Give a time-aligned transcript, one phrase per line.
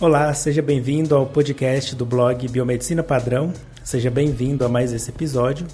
[0.00, 3.52] Olá, seja bem-vindo ao podcast do blog Biomedicina Padrão.
[3.84, 5.66] Seja bem-vindo a mais esse episódio.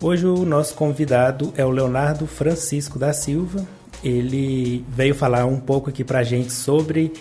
[0.00, 3.66] Hoje o nosso convidado é o Leonardo Francisco da Silva.
[4.02, 7.12] Ele veio falar um pouco aqui para a gente sobre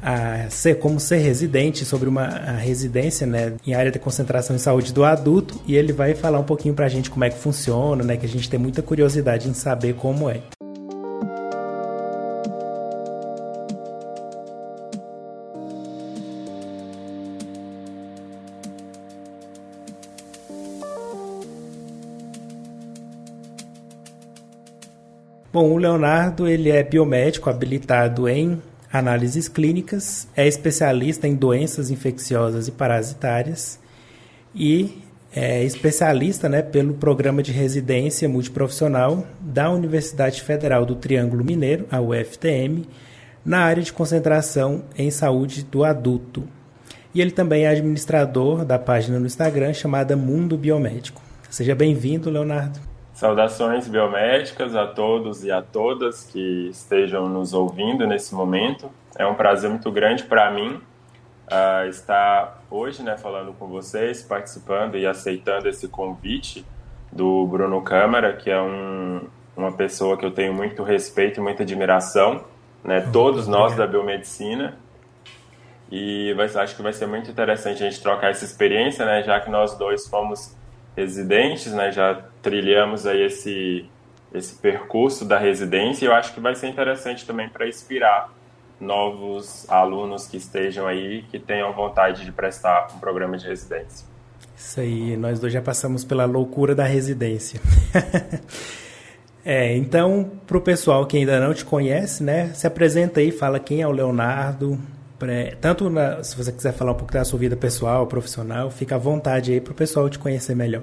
[0.00, 4.92] a ser como ser residente, sobre uma residência né, em área de concentração em saúde
[4.92, 8.04] do adulto, e ele vai falar um pouquinho para a gente como é que funciona,
[8.04, 10.40] né, que a gente tem muita curiosidade em saber como é.
[25.60, 32.66] Bom, o Leonardo ele é biomédico habilitado em análises clínicas, é especialista em doenças infecciosas
[32.66, 33.78] e parasitárias
[34.54, 41.84] e é especialista né, pelo programa de residência multiprofissional da Universidade Federal do Triângulo Mineiro,
[41.90, 42.88] a UFTM,
[43.44, 46.44] na área de concentração em saúde do adulto.
[47.14, 51.20] E ele também é administrador da página no Instagram chamada Mundo Biomédico.
[51.50, 52.89] Seja bem-vindo, Leonardo.
[53.12, 58.90] Saudações biomédicas a todos e a todas que estejam nos ouvindo nesse momento.
[59.16, 60.80] É um prazer muito grande para mim
[61.50, 66.64] uh, estar hoje né, falando com vocês, participando e aceitando esse convite
[67.12, 69.22] do Bruno Câmara, que é um,
[69.56, 72.44] uma pessoa que eu tenho muito respeito e muita admiração,
[72.82, 74.78] né, todos nós da biomedicina.
[75.90, 79.40] E vai, acho que vai ser muito interessante a gente trocar essa experiência, né, já
[79.40, 80.56] que nós dois fomos
[80.96, 81.92] residentes, né?
[81.92, 83.88] Já trilhamos aí esse
[84.32, 88.32] esse percurso da residência e eu acho que vai ser interessante também para inspirar
[88.80, 94.06] novos alunos que estejam aí, que tenham vontade de prestar um programa de residência.
[94.56, 97.60] Isso aí, nós dois já passamos pela loucura da residência.
[99.44, 103.58] é, então, para o pessoal que ainda não te conhece, né, se apresenta aí, fala
[103.58, 104.78] quem é o Leonardo,
[105.60, 108.98] tanto na, se você quiser falar um pouco da sua vida pessoal, profissional, fica à
[108.98, 110.82] vontade aí para o pessoal te conhecer melhor.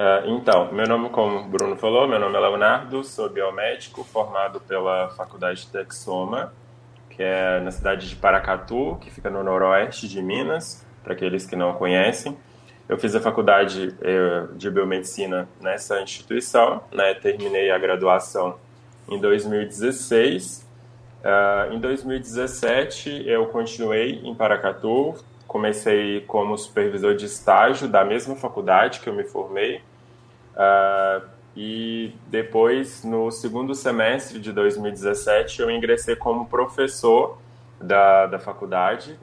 [0.00, 4.58] Uh, então, meu nome, como o Bruno falou, meu nome é Leonardo, sou biomédico formado
[4.58, 6.54] pela Faculdade de Texoma,
[7.10, 11.54] que é na cidade de Paracatu, que fica no noroeste de Minas, para aqueles que
[11.54, 12.34] não conhecem.
[12.88, 18.56] Eu fiz a faculdade eh, de biomedicina nessa instituição, né, terminei a graduação
[19.06, 20.70] em 2016
[21.20, 25.14] Uh, em 2017, eu continuei em Paracatu,
[25.46, 29.82] comecei como supervisor de estágio da mesma faculdade que eu me formei.
[30.54, 37.38] Uh, e depois, no segundo semestre de 2017, eu ingressei como professor
[37.80, 39.18] da, da faculdade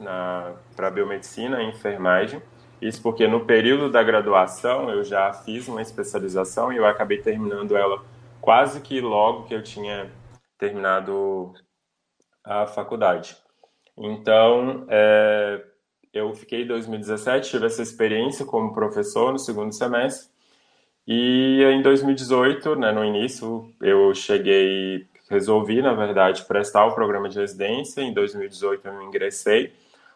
[0.76, 2.42] para biomedicina e enfermagem.
[2.80, 7.76] Isso porque no período da graduação eu já fiz uma especialização e eu acabei terminando
[7.76, 8.04] ela
[8.40, 10.10] quase que logo que eu tinha
[10.58, 11.52] terminado
[12.44, 13.36] a faculdade.
[13.96, 15.62] Então, é,
[16.12, 20.30] eu fiquei em 2017, tive essa experiência como professor no segundo semestre,
[21.10, 27.38] e em 2018, né, no início, eu cheguei, resolvi, na verdade, prestar o programa de
[27.38, 28.02] residência.
[28.02, 29.72] Em 2018, eu ingressei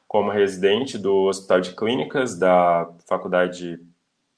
[0.07, 3.81] como residente do Hospital de Clínicas da Faculdade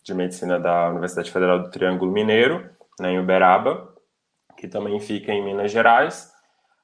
[0.05, 3.93] de Medicina da Universidade Federal do Triângulo Mineiro, né, em Uberaba,
[4.57, 6.33] que também fica em Minas Gerais.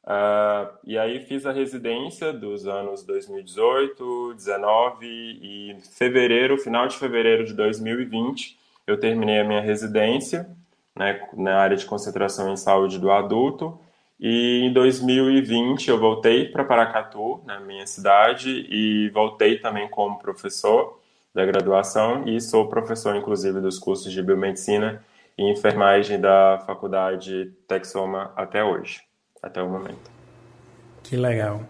[0.02, 7.44] Uh, e aí fiz a residência dos anos 2018, 19 e fevereiro, final de fevereiro
[7.44, 10.48] de 2020, eu terminei a minha residência
[10.96, 13.78] né, na área de concentração em saúde do adulto.
[14.18, 21.00] E em 2020 eu voltei para Paracatu, na minha cidade, e voltei também como professor
[21.34, 25.02] da graduação e sou professor, inclusive, dos cursos de biomedicina
[25.38, 29.00] e enfermagem da Faculdade Texoma até hoje
[29.42, 30.10] até o momento.
[31.02, 31.62] Que legal.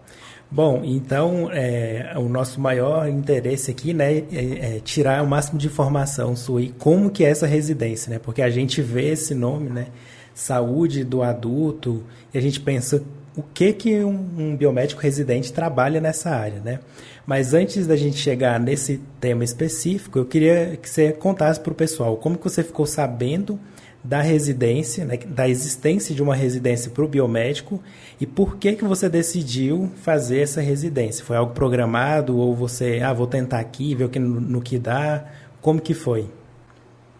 [0.53, 5.67] Bom, então é, o nosso maior interesse aqui, né, é, é, tirar o máximo de
[5.67, 8.19] informação sobre como que é essa residência, né?
[8.19, 9.87] Porque a gente vê esse nome, né,
[10.33, 12.03] saúde do adulto,
[12.33, 13.01] e a gente pensa
[13.33, 16.79] o que que um, um biomédico residente trabalha nessa área, né?
[17.25, 21.75] Mas antes da gente chegar nesse tema específico, eu queria que você contasse para o
[21.75, 23.57] pessoal como que você ficou sabendo
[24.03, 27.81] da residência, né, da existência de uma residência para o biomédico
[28.19, 31.23] e por que que você decidiu fazer essa residência?
[31.23, 35.25] Foi algo programado ou você, ah, vou tentar aqui, ver o que no, que dá?
[35.61, 36.27] Como que foi?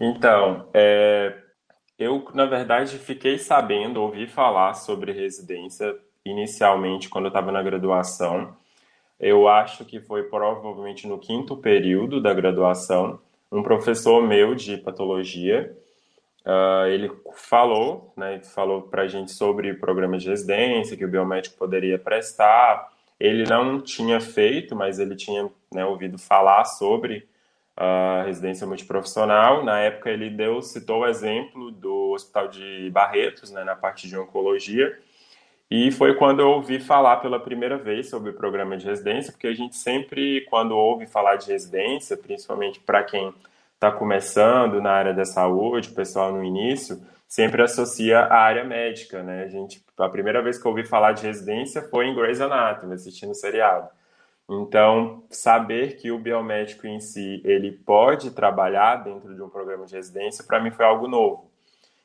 [0.00, 1.32] Então, é,
[1.98, 5.94] eu na verdade fiquei sabendo, ouvi falar sobre residência
[6.24, 8.56] inicialmente quando eu estava na graduação.
[9.20, 13.20] Eu acho que foi provavelmente no quinto período da graduação.
[13.52, 15.76] Um professor meu de patologia
[16.44, 21.56] Uh, ele falou, né, falou para a gente sobre programas de residência que o biomédico
[21.56, 22.92] poderia prestar
[23.22, 27.28] ele não tinha feito, mas ele tinha né, ouvido falar sobre
[27.76, 29.64] a residência multiprofissional.
[29.64, 34.18] Na época ele deu, citou o exemplo do Hospital de Barretos, né, na parte de
[34.18, 34.98] oncologia,
[35.70, 39.46] e foi quando eu ouvi falar pela primeira vez sobre o programa de residência, porque
[39.46, 43.32] a gente sempre, quando ouve falar de residência, principalmente para quem
[43.82, 49.24] está começando na área da saúde, o pessoal no início, sempre associa a área médica,
[49.24, 49.42] né?
[49.42, 52.94] A gente, a primeira vez que eu ouvi falar de residência foi em Grey's Anatomy,
[52.94, 53.88] assistindo o seriado.
[54.48, 59.96] Então, saber que o biomédico em si ele pode trabalhar dentro de um programa de
[59.96, 61.50] residência, para mim foi algo novo.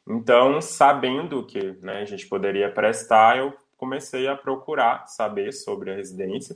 [0.08, 5.96] Então, sabendo que né, a gente poderia prestar, eu comecei a procurar saber sobre a
[5.96, 6.56] residência.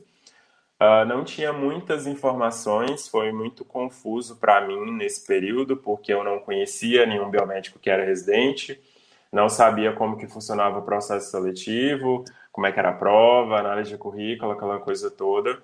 [0.81, 6.39] Uh, não tinha muitas informações, foi muito confuso para mim nesse período, porque eu não
[6.39, 8.81] conhecia nenhum biomédico que era residente,
[9.31, 13.91] não sabia como que funcionava o processo seletivo, como é que era a prova, análise
[13.91, 15.61] de currículo, aquela coisa toda.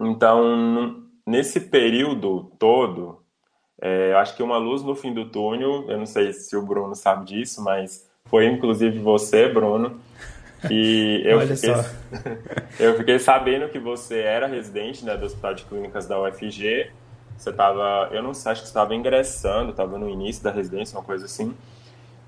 [0.00, 3.22] Então, nesse período todo,
[3.80, 6.62] é, eu acho que uma luz no fim do túnel, eu não sei se o
[6.66, 10.00] Bruno sabe disso, mas foi inclusive você, Bruno.
[10.70, 11.74] E eu, fiquei,
[12.78, 16.90] eu fiquei sabendo que você era residente né, do Hospital de Clínicas da UFG.
[17.36, 21.04] Você estava, eu não sei, acho que estava ingressando, estava no início da residência, uma
[21.04, 21.54] coisa assim.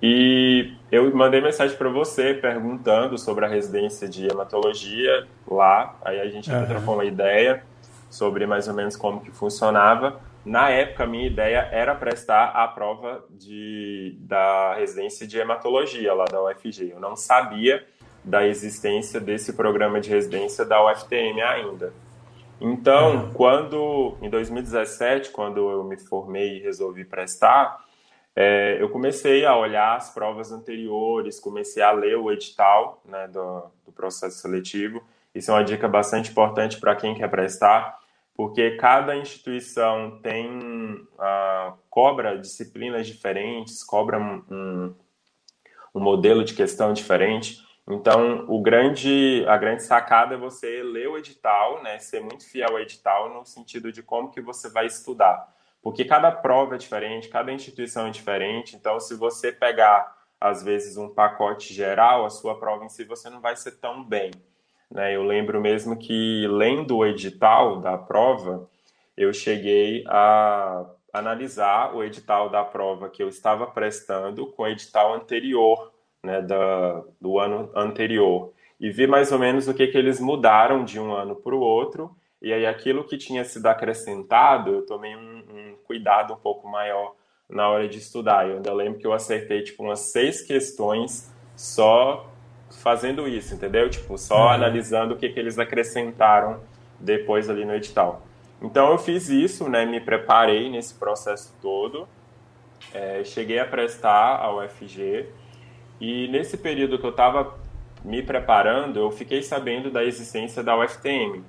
[0.02, 5.96] E eu mandei mensagem para você perguntando sobre a residência de hematologia lá.
[6.04, 6.66] Aí a gente uhum.
[6.66, 7.62] trocou uma ideia
[8.10, 10.20] sobre mais ou menos como que funcionava.
[10.44, 16.24] Na época, a minha ideia era prestar a prova de, da residência de hematologia lá
[16.24, 16.92] da UFG.
[16.92, 17.84] Eu não sabia
[18.26, 21.92] da existência desse programa de residência da UFTM ainda.
[22.60, 23.32] Então, uhum.
[23.32, 27.84] quando em 2017, quando eu me formei e resolvi prestar,
[28.34, 33.62] é, eu comecei a olhar as provas anteriores, comecei a ler o edital né, do,
[33.86, 35.02] do processo seletivo.
[35.34, 37.98] Isso é uma dica bastante importante para quem quer prestar,
[38.34, 44.94] porque cada instituição tem uh, cobra disciplinas diferentes, cobra um,
[45.94, 47.64] um modelo de questão diferente.
[47.88, 52.70] Então, o grande, a grande sacada é você ler o edital, né, ser muito fiel
[52.70, 55.54] ao edital no sentido de como que você vai estudar
[55.86, 58.74] porque cada prova é diferente, cada instituição é diferente.
[58.74, 63.30] Então, se você pegar, às vezes, um pacote geral, a sua prova em si, você
[63.30, 64.32] não vai ser tão bem.
[64.90, 65.14] Né?
[65.14, 68.68] Eu lembro mesmo que, lendo o edital da prova,
[69.16, 75.14] eu cheguei a analisar o edital da prova que eu estava prestando com o edital
[75.14, 75.92] anterior,
[76.26, 80.84] né, da, do ano anterior, e vi mais ou menos o que, que eles mudaram
[80.84, 85.16] de um ano para o outro e aí aquilo que tinha sido acrescentado, eu tomei
[85.16, 87.14] um, um cuidado um pouco maior
[87.48, 88.46] na hora de estudar.
[88.46, 92.30] Eu ainda lembro que eu acertei tipo umas seis questões só
[92.82, 93.88] fazendo isso, entendeu?
[93.88, 94.48] Tipo, só uhum.
[94.50, 96.60] analisando o que, que eles acrescentaram
[97.00, 98.22] depois ali no edital.
[98.60, 99.84] Então eu fiz isso, né?
[99.86, 102.06] Me preparei nesse processo todo.
[102.92, 105.26] É, cheguei a prestar ao UFG
[106.00, 107.58] e nesse período que eu estava
[108.04, 111.42] me preparando, eu fiquei sabendo da existência da UFTM,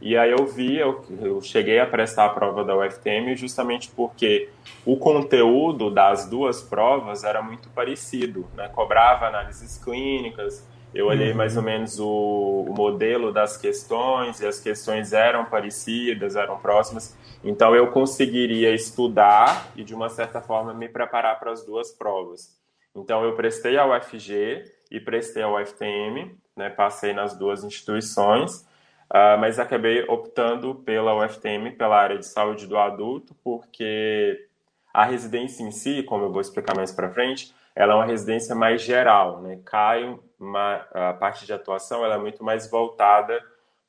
[0.00, 4.48] e aí eu vi, eu, eu, cheguei a prestar a prova da UFTM justamente porque
[4.84, 8.66] o conteúdo das duas provas era muito parecido, né?
[8.68, 11.36] Cobrava análises clínicas, eu olhei uhum.
[11.36, 17.16] mais ou menos o, o, modelo das questões e as questões eram parecidas, eram próximas,
[17.44, 22.59] então eu conseguiria estudar e de uma certa forma me preparar para as duas provas.
[22.94, 26.70] Então eu prestei a UFG e prestei a UFTM, né?
[26.70, 28.68] Passei nas duas instituições.
[29.12, 34.46] Uh, mas acabei optando pela UFTM, pela área de saúde do adulto, porque
[34.94, 38.54] a residência em si, como eu vou explicar mais para frente, ela é uma residência
[38.54, 39.60] mais geral, né?
[39.64, 43.40] Cai uma, a parte de atuação ela é muito mais voltada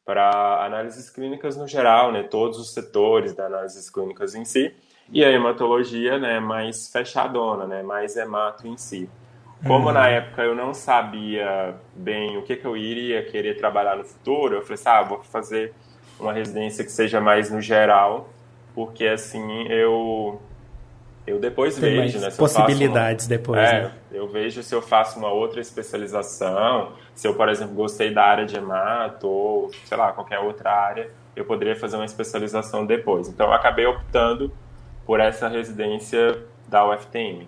[0.03, 2.23] para análises clínicas no geral, né?
[2.23, 4.75] Todos os setores da análises clínicas em si.
[5.11, 9.09] E a hematologia, né, mais fechadona, né, mais hemato em si.
[9.65, 9.93] Como uhum.
[9.93, 14.55] na época eu não sabia bem o que, que eu iria querer trabalhar no futuro,
[14.55, 15.73] eu falei assim, ah, vou fazer
[16.19, 18.29] uma residência que seja mais no geral,
[18.73, 20.41] porque assim eu
[21.27, 22.31] eu depois Tem vejo, né?
[22.31, 23.59] possibilidades uma, depois.
[23.59, 23.91] É, né?
[24.11, 28.45] eu vejo se eu faço uma outra especialização, se eu, por exemplo, gostei da área
[28.45, 33.27] de hemato ou, sei lá, qualquer outra área, eu poderia fazer uma especialização depois.
[33.27, 34.51] Então eu acabei optando
[35.11, 37.45] por essa residência da UFTM.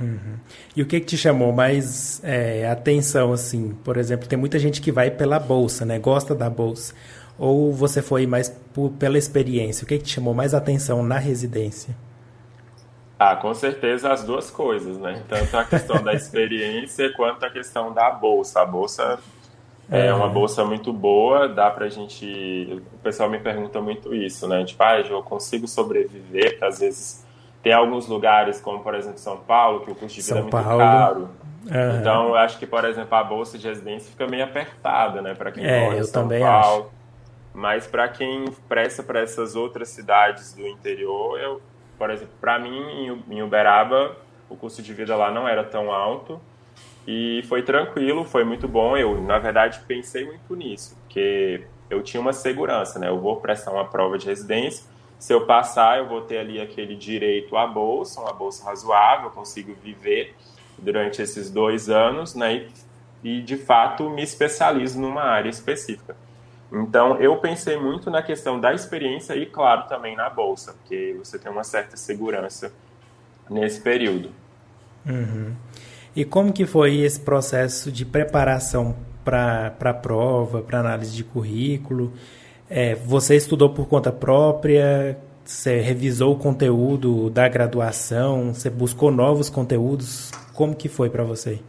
[0.00, 0.40] Uhum.
[0.74, 3.78] E o que, que te chamou mais é, atenção, assim?
[3.84, 6.00] Por exemplo, tem muita gente que vai pela bolsa, né?
[6.00, 6.96] Gosta da bolsa.
[7.38, 9.84] Ou você foi mais por, pela experiência?
[9.84, 11.94] O que, que te chamou mais atenção na residência?
[13.16, 15.22] Ah, com certeza as duas coisas, né?
[15.28, 18.62] Tanto a questão da experiência quanto a questão da bolsa.
[18.62, 19.20] A bolsa
[19.90, 22.82] É uma bolsa muito boa, dá pra gente.
[22.94, 24.64] O pessoal me pergunta muito isso, né?
[24.64, 27.24] Tipo, ah, eu consigo sobreviver, porque às vezes
[27.62, 30.42] tem alguns lugares, como por exemplo São Paulo, que o custo de vida São é
[30.42, 30.78] muito Paulo.
[30.78, 31.30] caro.
[31.66, 32.00] Uhum.
[32.00, 35.50] Então, eu acho que, por exemplo, a bolsa de residência fica meio apertada, né, para
[35.50, 36.82] quem é, mora em São também Paulo.
[36.82, 36.90] Acho.
[37.52, 41.62] Mas para quem presta para essas outras cidades do interior, eu,
[41.98, 44.14] por exemplo, para mim em Uberaba,
[44.48, 46.40] o custo de vida lá não era tão alto.
[47.06, 48.96] E foi tranquilo, foi muito bom.
[48.96, 53.08] Eu, na verdade, pensei muito nisso, porque eu tinha uma segurança, né?
[53.08, 54.84] Eu vou prestar uma prova de residência.
[55.18, 59.30] Se eu passar, eu vou ter ali aquele direito à bolsa, uma bolsa razoável, eu
[59.30, 60.34] consigo viver
[60.76, 62.68] durante esses dois anos, né?
[63.22, 66.16] E, e de fato me especializo numa área específica.
[66.72, 71.38] Então, eu pensei muito na questão da experiência e, claro, também na bolsa, porque você
[71.38, 72.72] tem uma certa segurança
[73.48, 74.32] nesse período.
[75.06, 75.54] Uhum.
[76.16, 82.10] E como que foi esse processo de preparação para a prova, para análise de currículo?
[82.70, 85.18] É, você estudou por conta própria?
[85.44, 88.54] Você revisou o conteúdo da graduação?
[88.54, 90.30] Você buscou novos conteúdos?
[90.54, 91.60] Como que foi para você?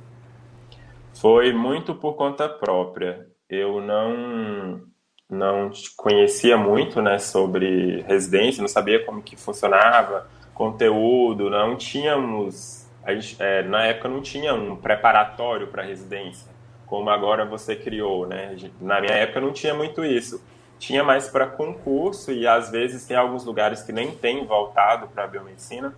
[1.13, 3.27] Foi muito por conta própria.
[3.49, 4.81] Eu não
[5.29, 12.76] não conhecia muito, né, sobre residência, não sabia como que funcionava, conteúdo, não tínhamos
[13.13, 16.51] gente, é, na época não tinha um preparatório para residência,
[16.85, 18.55] como agora você criou, né?
[18.81, 20.43] Na minha época não tinha muito isso.
[20.79, 25.25] Tinha mais para concurso e às vezes tem alguns lugares que nem tem voltado para
[25.25, 25.93] biomedicina.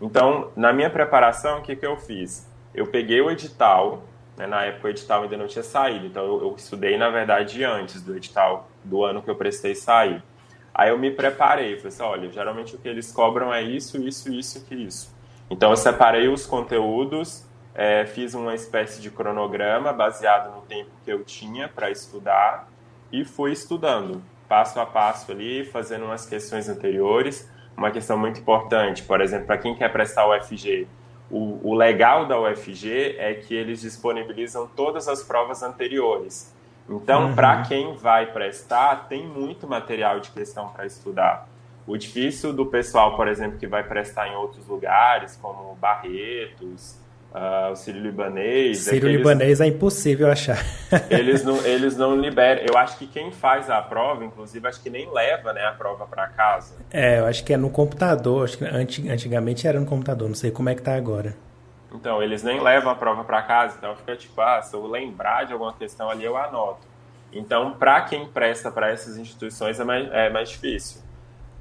[0.00, 2.48] Então, na minha preparação, o que, que eu fiz?
[2.74, 4.02] Eu peguei o edital,
[4.36, 4.46] né?
[4.46, 8.02] na época o edital ainda não tinha saído, então eu, eu estudei, na verdade, antes
[8.02, 10.22] do edital do ano que eu prestei sair.
[10.74, 14.32] Aí eu me preparei, falei assim, olha, geralmente o que eles cobram é isso, isso,
[14.32, 15.14] isso e isso.
[15.52, 21.12] Então eu separei os conteúdos, é, fiz uma espécie de cronograma baseado no tempo que
[21.12, 22.68] eu tinha para estudar
[23.12, 27.50] e fui estudando passo a passo ali, fazendo umas questões anteriores.
[27.76, 30.88] Uma questão muito importante, por exemplo, para quem quer prestar o UFG,
[31.30, 36.54] o, o legal da UFG é que eles disponibilizam todas as provas anteriores.
[36.88, 37.34] Então, uhum.
[37.34, 41.46] para quem vai prestar, tem muito material de questão para estudar.
[41.86, 46.96] O difícil do pessoal, por exemplo, que vai prestar em outros lugares, como Barretos,
[47.32, 48.78] uh, o Sírio-Libanês...
[48.78, 50.58] Sírio-Libanês é, é, impossível achar.
[51.10, 52.62] eles, não, eles não liberam.
[52.64, 56.06] Eu acho que quem faz a prova, inclusive, acho que nem leva né, a prova
[56.06, 56.76] para casa.
[56.90, 58.44] É, eu acho que é no computador.
[58.44, 61.34] Acho que antigamente era no computador, não sei como é que tá agora.
[61.94, 65.44] Então, eles nem levam a prova para casa, então fica tipo, ah, se eu lembrar
[65.44, 66.86] de alguma questão ali, eu anoto.
[67.30, 71.02] Então, para quem presta para essas instituições é mais, é mais difícil.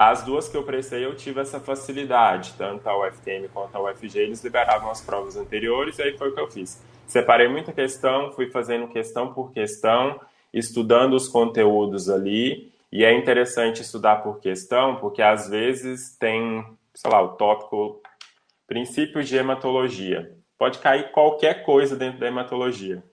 [0.04, 4.18] As duas que eu prestei, eu tive essa facilidade, tanto a UFTM quanto a UFG,
[4.18, 6.84] eles liberavam as provas anteriores, e aí foi o que eu fiz.
[7.06, 10.20] Separei muita questão, fui fazendo questão por questão,
[10.52, 16.66] estudando os conteúdos ali, e é interessante estudar por questão, porque às vezes tem,
[16.96, 18.02] sei lá, o tópico
[18.66, 20.36] princípios de hematologia.
[20.58, 23.04] Pode cair qualquer coisa dentro da hematologia.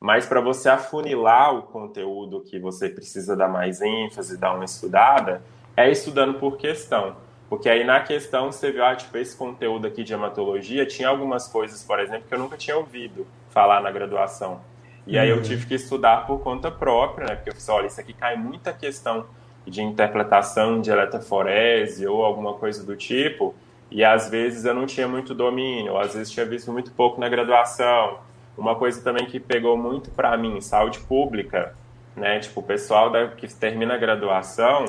[0.00, 5.42] Mas para você afunilar o conteúdo que você precisa dar mais ênfase, dar uma estudada,
[5.78, 7.16] é estudando por questão.
[7.48, 11.46] Porque aí na questão você viu, ah, tipo, esse conteúdo aqui de hematologia tinha algumas
[11.46, 14.60] coisas, por exemplo, que eu nunca tinha ouvido falar na graduação.
[15.06, 15.42] E aí eu uhum.
[15.42, 17.36] tive que estudar por conta própria, né?
[17.36, 19.26] Porque eu falei, olha, isso aqui cai muita questão
[19.64, 23.54] de interpretação de eletroforese ou alguma coisa do tipo,
[23.90, 27.20] e às vezes eu não tinha muito domínio, ou às vezes tinha visto muito pouco
[27.20, 28.18] na graduação.
[28.56, 31.74] Uma coisa também que pegou muito para mim, saúde pública,
[32.16, 32.40] né?
[32.40, 34.84] Tipo, o pessoal da, que termina a graduação,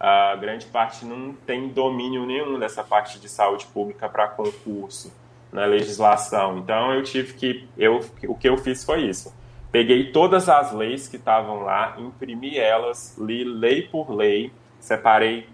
[0.00, 5.12] a grande parte não tem domínio nenhum dessa parte de saúde pública para concurso
[5.52, 6.58] na legislação.
[6.58, 9.34] Então eu tive que eu o que eu fiz foi isso.
[9.72, 15.46] Peguei todas as leis que estavam lá, imprimi elas, li lei por lei, separei,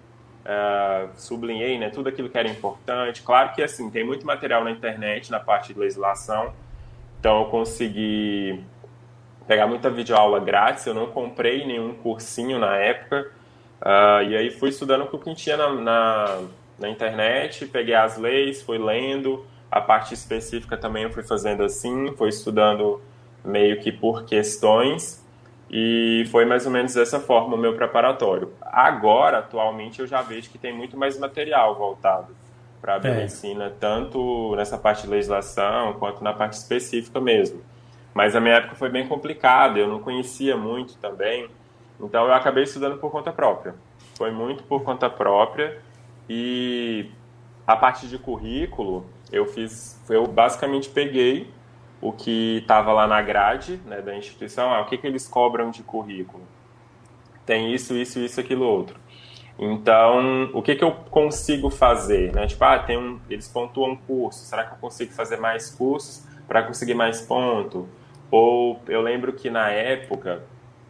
[0.45, 3.23] uh, sublinhei, né, tudo aquilo que era importante.
[3.23, 6.53] Claro que assim tem muito material na internet na parte de legislação,
[7.19, 8.63] então eu consegui
[9.49, 10.87] pegar muita videoaula grátis.
[10.87, 13.33] Eu não comprei nenhum cursinho na época
[13.81, 16.43] Uh, e aí fui estudando o que tinha na, na,
[16.79, 22.15] na, internet, peguei as leis, fui lendo, a parte específica também eu fui fazendo assim,
[22.17, 23.03] fui estudando
[23.45, 25.23] meio que por questões,
[25.71, 28.53] e foi mais ou menos dessa forma o meu preparatório.
[28.61, 32.35] Agora, atualmente, eu já vejo que tem muito mais material voltado
[32.81, 33.01] para a é.
[33.01, 33.73] biomedicina, é.
[33.81, 37.61] tanto nessa parte de legislação quanto na parte específica mesmo.
[38.13, 41.49] Mas a minha época foi bem complicada, eu não conhecia muito também.
[42.01, 43.75] Então eu acabei estudando por conta própria.
[44.17, 45.81] Foi muito por conta própria
[46.29, 47.11] e
[47.67, 51.51] a parte de currículo eu fiz, eu basicamente peguei
[52.01, 55.71] o que estava lá na grade né, da instituição, ah, o que, que eles cobram
[55.71, 56.45] de currículo.
[57.47, 58.99] Tem isso, isso, isso, aquilo outro.
[59.59, 62.33] Então, o que, que eu consigo fazer?
[62.35, 62.47] Né?
[62.47, 66.63] Tipo, ah, tem um, eles pontuam curso, será que eu consigo fazer mais cursos para
[66.63, 67.89] conseguir mais ponto?
[68.31, 70.45] Ou eu lembro que na época,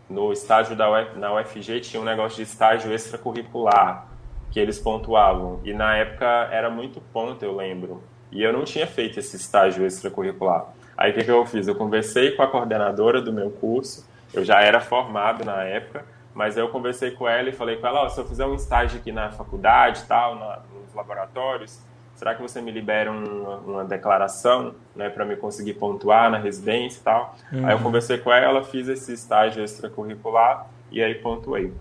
[0.08, 4.06] no estágio da Uf, na UFG, tinha um negócio de estágio extracurricular,
[4.50, 5.61] que eles pontuavam.
[5.64, 8.02] E na época era muito ponto, eu lembro.
[8.30, 10.66] E eu não tinha feito esse estágio extracurricular.
[10.96, 11.66] Aí o que, que eu fiz?
[11.66, 16.56] Eu conversei com a coordenadora do meu curso, eu já era formado na época, mas
[16.56, 19.12] eu conversei com ela e falei com ela, oh, se eu fizer um estágio aqui
[19.12, 21.80] na faculdade tal, na, nos laboratórios,
[22.14, 27.00] será que você me libera uma, uma declaração, né, para me conseguir pontuar na residência
[27.00, 27.37] e tal?
[27.52, 27.66] Uhum.
[27.66, 31.73] Aí eu conversei com ela, fiz esse estágio extracurricular e aí pontuei.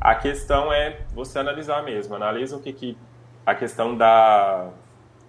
[0.00, 2.98] A questão é você analisar mesmo, analisa o que, que
[3.44, 4.68] a questão da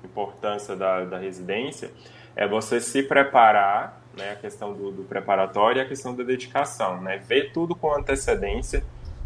[0.04, 1.92] importância da, da residência
[2.36, 7.02] é você se preparar né, a questão do, do, preparatório e a questão da dedicação,
[7.02, 7.18] né?
[7.18, 8.84] Ver tudo com antecedência,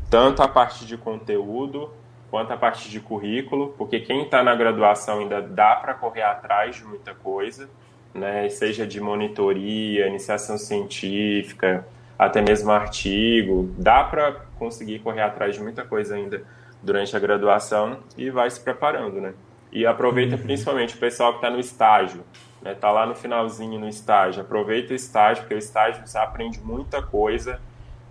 [0.09, 1.91] tanto a parte de conteúdo
[2.35, 6.75] quanto a parte de currículo, porque quem está na graduação ainda dá para correr atrás
[6.75, 7.69] de muita coisa,
[8.13, 8.49] né?
[8.49, 11.87] Seja de monitoria, iniciação científica,
[12.19, 16.43] até mesmo artigo, dá para conseguir correr atrás de muita coisa ainda
[16.83, 19.33] durante a graduação e vai se preparando, né?
[19.71, 20.41] E aproveita uhum.
[20.41, 22.21] principalmente o pessoal que está no estágio,
[22.61, 26.59] né, tá lá no finalzinho no estágio, aproveita o estágio, porque o estágio você aprende
[26.59, 27.61] muita coisa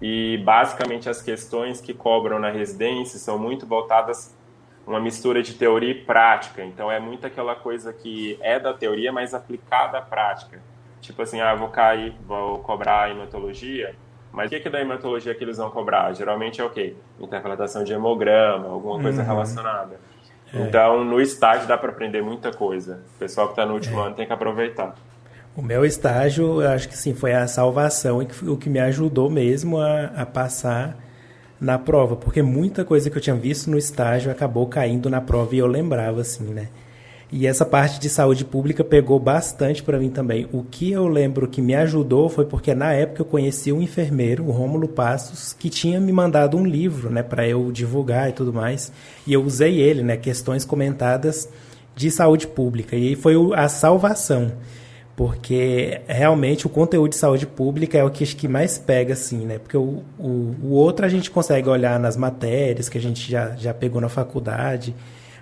[0.00, 4.34] e basicamente as questões que cobram na residência são muito voltadas
[4.86, 6.62] uma mistura de teoria e prática.
[6.62, 10.60] Então é muito aquela coisa que é da teoria, mas aplicada à prática.
[11.00, 13.94] Tipo assim, ah, vou cair, vou cobrar a hematologia,
[14.34, 16.12] mas o que, que da hematologia que eles vão cobrar?
[16.12, 16.96] Geralmente é o quê?
[17.20, 19.28] Interpretação de hemograma, alguma coisa uhum.
[19.28, 20.00] relacionada.
[20.52, 20.60] É.
[20.60, 23.00] Então, no estágio dá para aprender muita coisa.
[23.14, 24.06] O pessoal que está no último é.
[24.06, 24.96] ano tem que aproveitar.
[25.56, 29.30] O meu estágio, eu acho que sim, foi a salvação e o que me ajudou
[29.30, 30.98] mesmo a, a passar
[31.60, 35.54] na prova, porque muita coisa que eu tinha visto no estágio acabou caindo na prova
[35.54, 36.68] e eu lembrava assim, né?
[37.30, 40.48] E essa parte de saúde pública pegou bastante para mim também.
[40.52, 44.44] O que eu lembro que me ajudou foi porque na época eu conheci um enfermeiro,
[44.44, 48.52] o Rômulo Passos, que tinha me mandado um livro, né, para eu divulgar e tudo
[48.52, 48.92] mais.
[49.26, 51.48] E eu usei ele, né, questões comentadas
[51.96, 52.94] de saúde pública.
[52.94, 54.52] E foi a salvação,
[55.16, 59.58] porque realmente o conteúdo de saúde pública é o que que mais pega, assim, né?
[59.58, 63.54] Porque o, o, o outro a gente consegue olhar nas matérias que a gente já,
[63.56, 64.94] já pegou na faculdade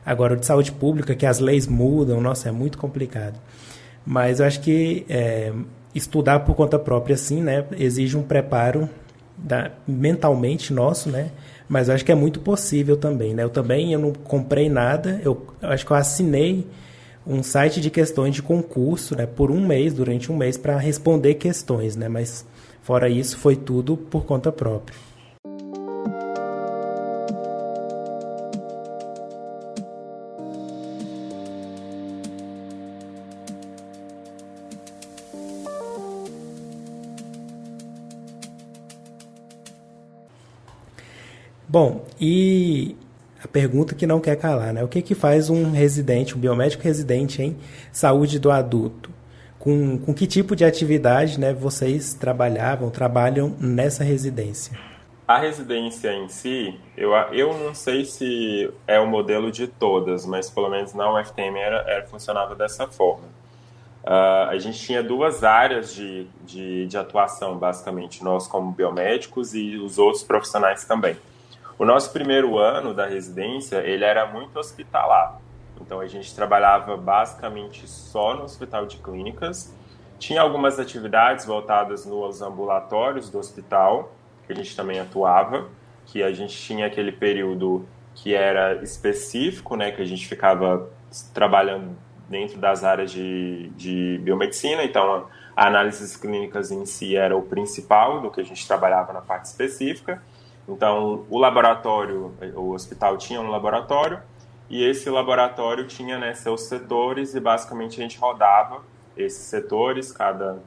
[0.04, 3.38] Agora, o de saúde pública, que as leis mudam, nossa, é muito complicado.
[4.04, 5.52] Mas eu acho que é,
[5.94, 8.90] estudar por conta própria, assim, né, exige um preparo
[9.38, 11.30] da, mentalmente nosso, né?
[11.68, 13.44] Mas eu acho que é muito possível também, né?
[13.44, 16.66] Eu também eu não comprei nada, eu, eu acho que eu assinei
[17.26, 21.34] um site de questões de concurso, né, por um mês, durante um mês, para responder
[21.34, 22.08] questões, né?
[22.08, 22.44] Mas
[22.82, 24.96] fora isso, foi tudo por conta própria.
[41.68, 42.94] Bom, e
[43.42, 44.84] a pergunta que não quer calar, né?
[44.84, 47.56] O que, que faz um residente, um biomédico residente em
[47.90, 49.10] saúde do adulto?
[49.58, 54.78] Com, com que tipo de atividade né, vocês trabalhavam, trabalham nessa residência?
[55.26, 60.50] A residência em si, eu, eu não sei se é o modelo de todas, mas
[60.50, 63.24] pelo menos na UFTM era, era funcionava dessa forma.
[64.04, 69.76] Uh, a gente tinha duas áreas de, de, de atuação, basicamente, nós como biomédicos e
[69.76, 71.16] os outros profissionais também.
[71.82, 75.40] O nosso primeiro ano da residência, ele era muito hospitalar.
[75.80, 79.74] Então a gente trabalhava basicamente só no hospital de clínicas.
[80.16, 84.14] Tinha algumas atividades voltadas nos ambulatórios do hospital,
[84.46, 85.70] que a gente também atuava,
[86.06, 90.88] que a gente tinha aquele período que era específico, né, que a gente ficava
[91.34, 91.96] trabalhando
[92.28, 98.30] dentro das áreas de, de biomedicina, então análises clínicas em si era o principal do
[98.30, 100.22] que a gente trabalhava na parte específica,
[100.68, 104.20] então, o laboratório, o hospital tinha um laboratório
[104.70, 108.82] e esse laboratório tinha né, seus setores e basicamente a gente rodava
[109.16, 110.58] esses setores, cada,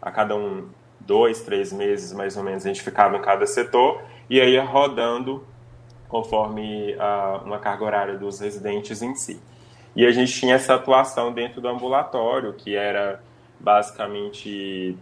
[0.00, 0.68] a cada um,
[1.00, 4.64] dois, três meses mais ou menos a gente ficava em cada setor e aí ia
[4.64, 5.44] rodando
[6.08, 9.40] conforme a, uma carga horária dos residentes em si.
[9.94, 13.22] E a gente tinha essa atuação dentro do ambulatório, que era
[13.60, 14.96] basicamente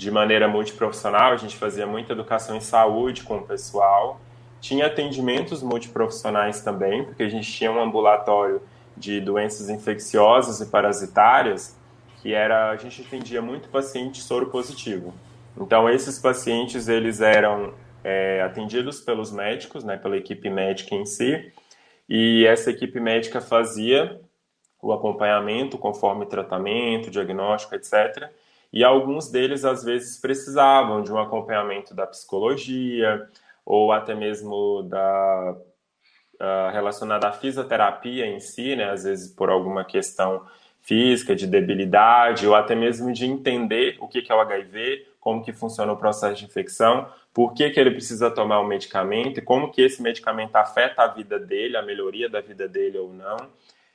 [0.00, 4.18] de maneira multiprofissional, a gente fazia muita educação em saúde com o pessoal.
[4.58, 8.62] Tinha atendimentos multiprofissionais também, porque a gente tinha um ambulatório
[8.96, 11.76] de doenças infecciosas e parasitárias,
[12.22, 15.12] que era a gente atendia muito paciente soro positivo.
[15.54, 21.52] Então esses pacientes eles eram é, atendidos pelos médicos, né, pela equipe médica em si,
[22.08, 24.18] e essa equipe médica fazia
[24.80, 28.30] o acompanhamento conforme tratamento, diagnóstico, etc.
[28.72, 33.28] E alguns deles às vezes precisavam de um acompanhamento da psicologia
[33.64, 35.56] ou até mesmo da
[36.40, 40.44] uh, relacionada à fisioterapia em si, né, às vezes por alguma questão
[40.82, 45.52] física, de debilidade, ou até mesmo de entender o que é o HIV, como que
[45.52, 49.70] funciona o processo de infecção, por que, que ele precisa tomar o medicamento e como
[49.70, 53.36] que esse medicamento afeta a vida dele, a melhoria da vida dele ou não.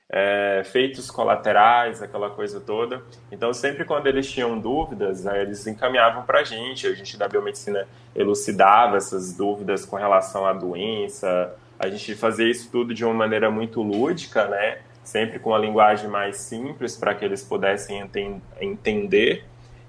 [0.08, 3.02] É, feitos colaterais, aquela coisa toda.
[3.32, 6.86] Então, sempre quando eles tinham dúvidas, eles encaminhavam para a gente.
[6.86, 11.56] A gente da biomedicina elucidava essas dúvidas com relação à doença.
[11.80, 14.80] A gente fazia isso tudo de uma maneira muito lúdica, né?
[15.04, 19.46] Sempre com a linguagem mais simples para que eles pudessem enten entender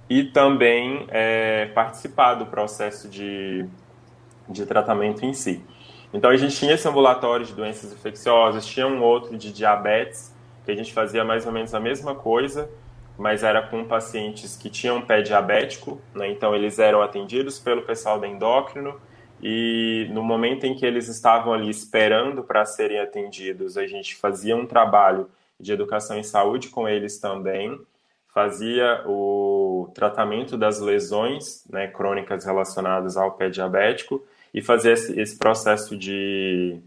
[0.08, 3.66] e também é, participar do processo de,
[4.48, 5.62] de tratamento em si.
[6.12, 10.70] Então a gente tinha esse ambulatório de doenças infecciosas, tinha um outro de diabetes, que
[10.70, 12.68] a gente fazia mais ou menos a mesma coisa,
[13.18, 16.30] mas era com pacientes que tinham pé diabético, né?
[16.30, 19.00] então eles eram atendidos pelo pessoal da endócrino
[19.42, 24.56] e no momento em que eles estavam ali esperando para serem atendidos, a gente fazia
[24.56, 27.78] um trabalho de educação em saúde com eles também,
[28.34, 34.22] fazia o tratamento das lesões né, crônicas relacionadas ao pé diabético
[34.56, 36.80] e fazia esse, esse processo de,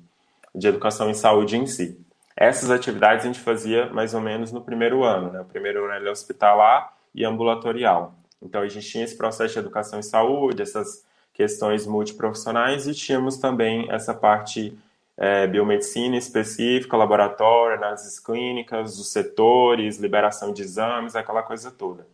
[0.55, 2.03] de educação em saúde em si.
[2.35, 5.41] Essas atividades a gente fazia mais ou menos no primeiro ano, né?
[5.41, 8.15] O primeiro ano era hospitalar e ambulatorial.
[8.41, 13.37] Então a gente tinha esse processo de educação em saúde, essas questões multiprofissionais e tínhamos
[13.37, 14.75] também essa parte
[15.15, 22.07] é, biomedicina específica, laboratório, análises clínicas, os setores, liberação de exames, aquela coisa toda.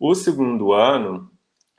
[0.00, 1.30] O segundo ano,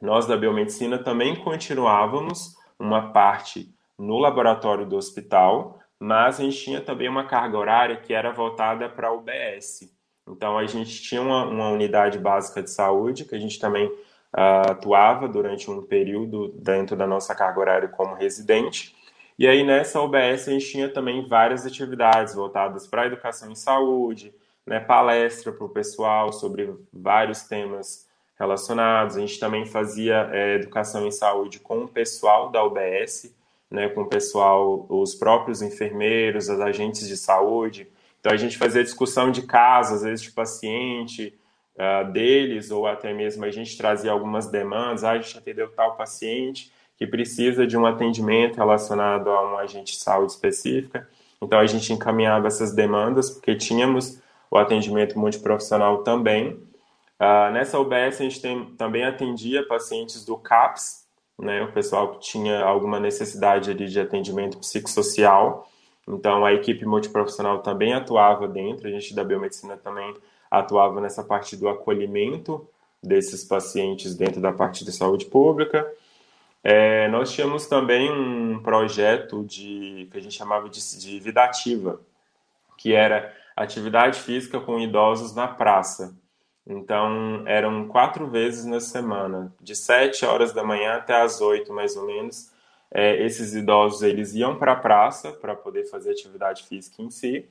[0.02, 6.82] nós da biomedicina também continuávamos uma parte no laboratório do hospital, mas a gente tinha
[6.82, 9.92] também uma carga horária que era voltada para o UBS.
[10.28, 14.72] Então a gente tinha uma, uma, unidade básica de saúde que a gente também uh,
[14.72, 18.96] atuava durante um período dentro da nossa carga horária como residente
[19.40, 23.56] e aí nessa UBS a gente tinha também várias atividades voltadas para a educação em
[23.56, 24.34] saúde,
[24.66, 28.07] né, palestra para o pessoal sobre vários temas
[28.40, 29.18] relacionados.
[29.18, 33.34] A gente também fazia é, educação em saúde com o pessoal da UBS,
[33.70, 37.88] né, com o pessoal, os próprios enfermeiros, os agentes de saúde.
[38.20, 41.34] Então a gente fazia discussão de casos, às vezes de paciente
[41.76, 45.96] uh, deles, ou até mesmo a gente trazia algumas demandas, ah, a gente atendeu tal
[45.96, 51.08] paciente, que precisa de um atendimento relacionado a um agente de saúde específica.
[51.42, 54.20] Então, a gente encaminhava essas demandas, porque tínhamos
[54.50, 56.60] o atendimento multiprofissional também.
[57.20, 62.20] Uh, nessa UBS, a gente tem, também atendia pacientes do CAPS, né, o pessoal que
[62.20, 65.70] tinha alguma necessidade ali de atendimento psicossocial.
[66.08, 70.16] Então, a equipe multiprofissional também atuava dentro, a gente da biomedicina também
[70.50, 72.68] atuava nessa parte do acolhimento
[73.04, 75.86] desses pacientes dentro da parte de saúde pública.
[76.64, 82.02] É, nós tínhamos também um projeto de que a gente chamava de, de vida ativa,
[82.78, 86.16] que era atividade física com idosos na praça.
[86.70, 91.96] Então, eram quatro vezes na semana, de sete horas da manhã até as oito, mais
[91.96, 92.52] ou menos.
[92.92, 97.46] É, esses idosos eles iam para a praça para poder fazer atividade física em si,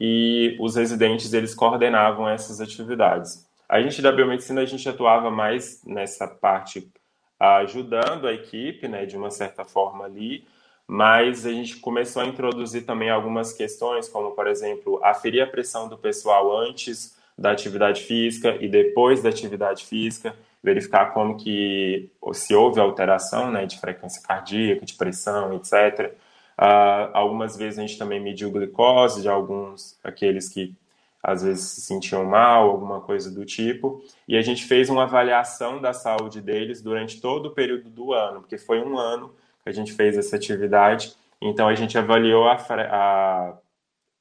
[0.00, 3.46] e os residentes eles coordenavam essas atividades.
[3.68, 6.90] A gente da biomedicina a gente atuava mais nessa parte
[7.38, 10.46] ajudando a equipe, né, de uma certa forma ali,
[10.86, 15.88] mas a gente começou a introduzir também algumas questões, como, por exemplo, aferir a pressão
[15.88, 22.52] do pessoal antes da atividade física e depois da atividade física, verificar como que se
[22.54, 26.12] houve alteração, né, de frequência cardíaca, de pressão, etc.
[26.12, 26.16] Uh,
[26.58, 30.74] ah, algumas vezes a gente também mediu glicose de alguns, aqueles que
[31.22, 34.02] às vezes se sentiam mal, alguma coisa do tipo.
[34.26, 38.40] E a gente fez uma avaliação da saúde deles durante todo o período do ano,
[38.40, 41.14] porque foi um ano que a gente fez essa atividade.
[41.40, 43.58] Então a gente avaliou a, a,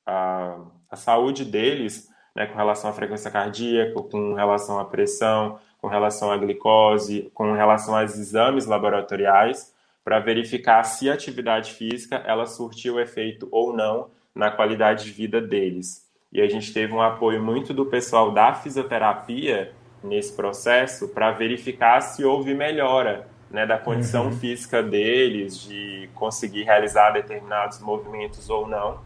[0.05, 0.57] a,
[0.91, 6.31] a saúde deles né, com relação à frequência cardíaca, com relação à pressão, com relação
[6.31, 9.73] à glicose, com relação aos exames laboratoriais,
[10.05, 15.41] para verificar se a atividade física ela surtiu efeito ou não na qualidade de vida
[15.41, 19.71] deles e a gente teve um apoio muito do pessoal da fisioterapia
[20.03, 24.31] nesse processo para verificar se houve melhora né, da condição uhum.
[24.33, 28.99] física deles, de conseguir realizar determinados movimentos ou não.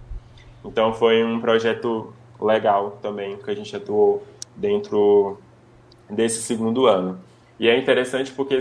[0.65, 4.26] Então foi um projeto legal também que a gente atuou
[4.56, 5.38] dentro
[6.10, 7.20] desse segundo ano.
[7.60, 8.58] E é interessante porque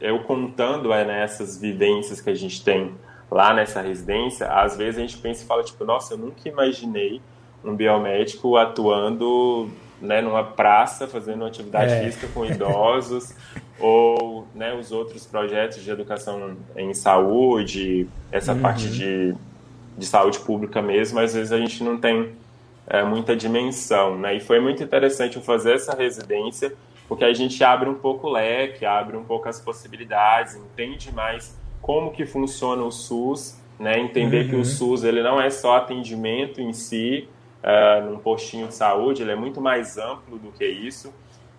[0.00, 2.94] eu contando é, nessas vivências que a gente tem
[3.30, 7.20] lá nessa residência, às vezes a gente pensa e fala, tipo, nossa, eu nunca imaginei
[7.62, 9.68] um biomédico atuando
[10.00, 12.04] né, numa praça, fazendo uma atividade é.
[12.04, 13.34] física com idosos,
[13.78, 18.60] ou né, os outros projetos de educação em saúde, essa uhum.
[18.60, 19.34] parte de,
[19.96, 22.32] de saúde pública mesmo, às vezes a gente não tem
[22.88, 24.18] é, muita dimensão.
[24.18, 24.36] Né?
[24.36, 26.72] E foi muito interessante eu fazer essa residência,
[27.06, 31.56] porque a gente abre um pouco o leque, abre um pouco as possibilidades, entende mais
[31.80, 33.98] como que funciona o SUS, né?
[33.98, 34.48] entender uhum.
[34.48, 34.64] que o uhum.
[34.64, 37.28] SUS ele não é só atendimento em si,
[37.62, 41.14] uh, num postinho de saúde, ele é muito mais amplo do que isso.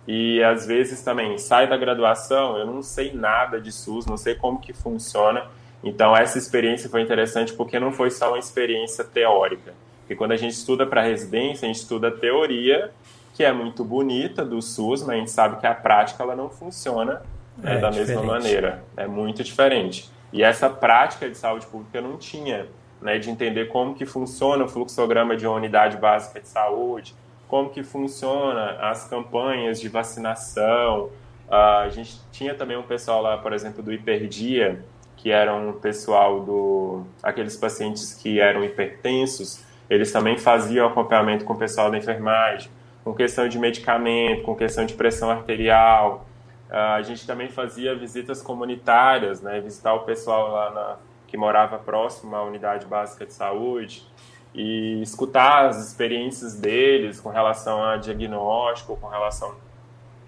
[0.06, 4.34] E às vezes também sai da graduação, eu não sei nada de SUS, não sei
[4.34, 5.46] como que funciona.
[5.84, 9.72] Então essa experiência foi interessante porque não foi só uma experiência teórica.
[10.10, 12.90] Porque quando a gente estuda para residência, a gente estuda a teoria,
[13.32, 16.50] que é muito bonita do SUS, mas a gente sabe que a prática ela não
[16.50, 17.22] funciona
[17.56, 18.16] né, é, da diferente.
[18.16, 18.82] mesma maneira.
[18.96, 20.10] É muito diferente.
[20.32, 22.66] E essa prática de saúde pública eu não tinha
[23.00, 27.14] né, de entender como que funciona o fluxograma de uma unidade básica de saúde,
[27.46, 31.04] como que funciona as campanhas de vacinação.
[31.48, 34.84] Uh, a gente tinha também um pessoal lá, por exemplo, do Hiperdia,
[35.16, 41.52] que era um pessoal do aqueles pacientes que eram hipertensos, eles também faziam acompanhamento com
[41.52, 42.70] o pessoal da enfermagem,
[43.02, 46.26] com questão de medicamento, com questão de pressão arterial.
[46.70, 51.76] Uh, a gente também fazia visitas comunitárias, né, visitar o pessoal lá na, que morava
[51.76, 54.06] próximo à unidade básica de saúde
[54.54, 59.56] e escutar as experiências deles com relação a diagnóstico, com relação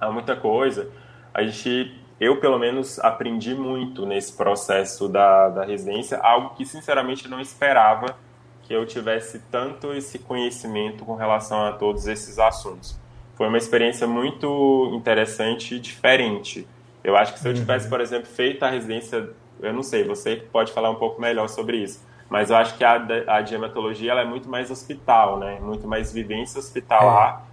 [0.00, 0.90] a muita coisa.
[1.32, 7.28] A gente, eu pelo menos aprendi muito nesse processo da, da residência, algo que sinceramente
[7.28, 8.16] não esperava
[8.62, 12.98] que eu tivesse tanto esse conhecimento com relação a todos esses assuntos.
[13.34, 16.66] Foi uma experiência muito interessante e diferente.
[17.02, 17.90] Eu acho que se eu tivesse, uhum.
[17.90, 19.30] por exemplo, feito a residência
[19.62, 22.04] eu não sei, você pode falar um pouco melhor sobre isso.
[22.28, 25.60] Mas eu acho que a, a ela é muito mais hospital, né?
[25.60, 27.44] Muito mais vivência hospitalar.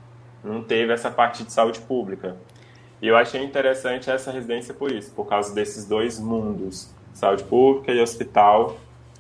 [0.44, 0.48] É.
[0.48, 2.38] Não teve essa parte de saúde pública.
[3.02, 7.92] E eu achei interessante essa residência por isso, por causa desses dois mundos, saúde pública
[7.92, 8.78] e hospital,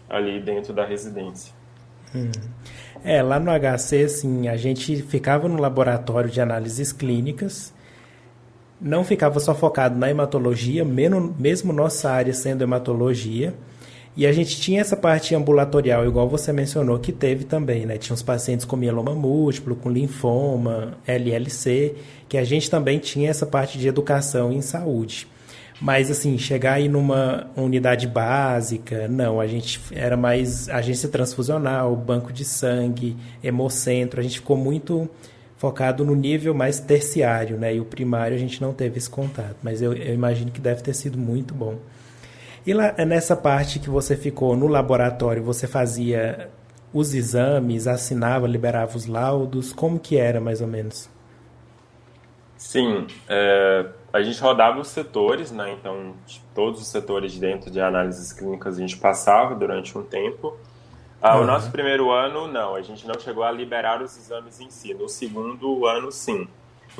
[0.09, 1.53] ali dentro da residência.
[3.03, 7.73] É, lá no HC, assim, a gente ficava no laboratório de análises clínicas
[8.81, 13.53] não ficava só focado na hematologia, mesmo nossa área sendo hematologia.
[14.15, 17.97] E a gente tinha essa parte ambulatorial, igual você mencionou, que teve também, né?
[17.97, 21.95] Tinha os pacientes com mieloma múltiplo, com linfoma, LLC,
[22.27, 25.27] que a gente também tinha essa parte de educação em saúde.
[25.81, 32.33] Mas, assim, chegar aí numa unidade básica, não, a gente era mais agência transfusional, banco
[32.33, 35.09] de sangue, hemocentro, a gente ficou muito
[35.55, 37.75] focado no nível mais terciário, né?
[37.75, 40.81] E o primário a gente não teve esse contato, mas eu, eu imagino que deve
[40.81, 41.75] ter sido muito bom.
[42.65, 46.49] E lá, nessa parte que você ficou no laboratório, você fazia
[46.93, 51.09] os exames, assinava, liberava os laudos, como que era mais ou menos?
[52.59, 55.71] Sim, é, a gente rodava os setores, né?
[55.71, 56.13] Então
[56.53, 60.57] todos os setores dentro de análises clínicas a gente passava durante um tempo.
[61.21, 61.43] Ah, uhum.
[61.43, 64.93] O nosso primeiro ano, não, a gente não chegou a liberar os exames em si.
[64.93, 66.49] No segundo ano, sim.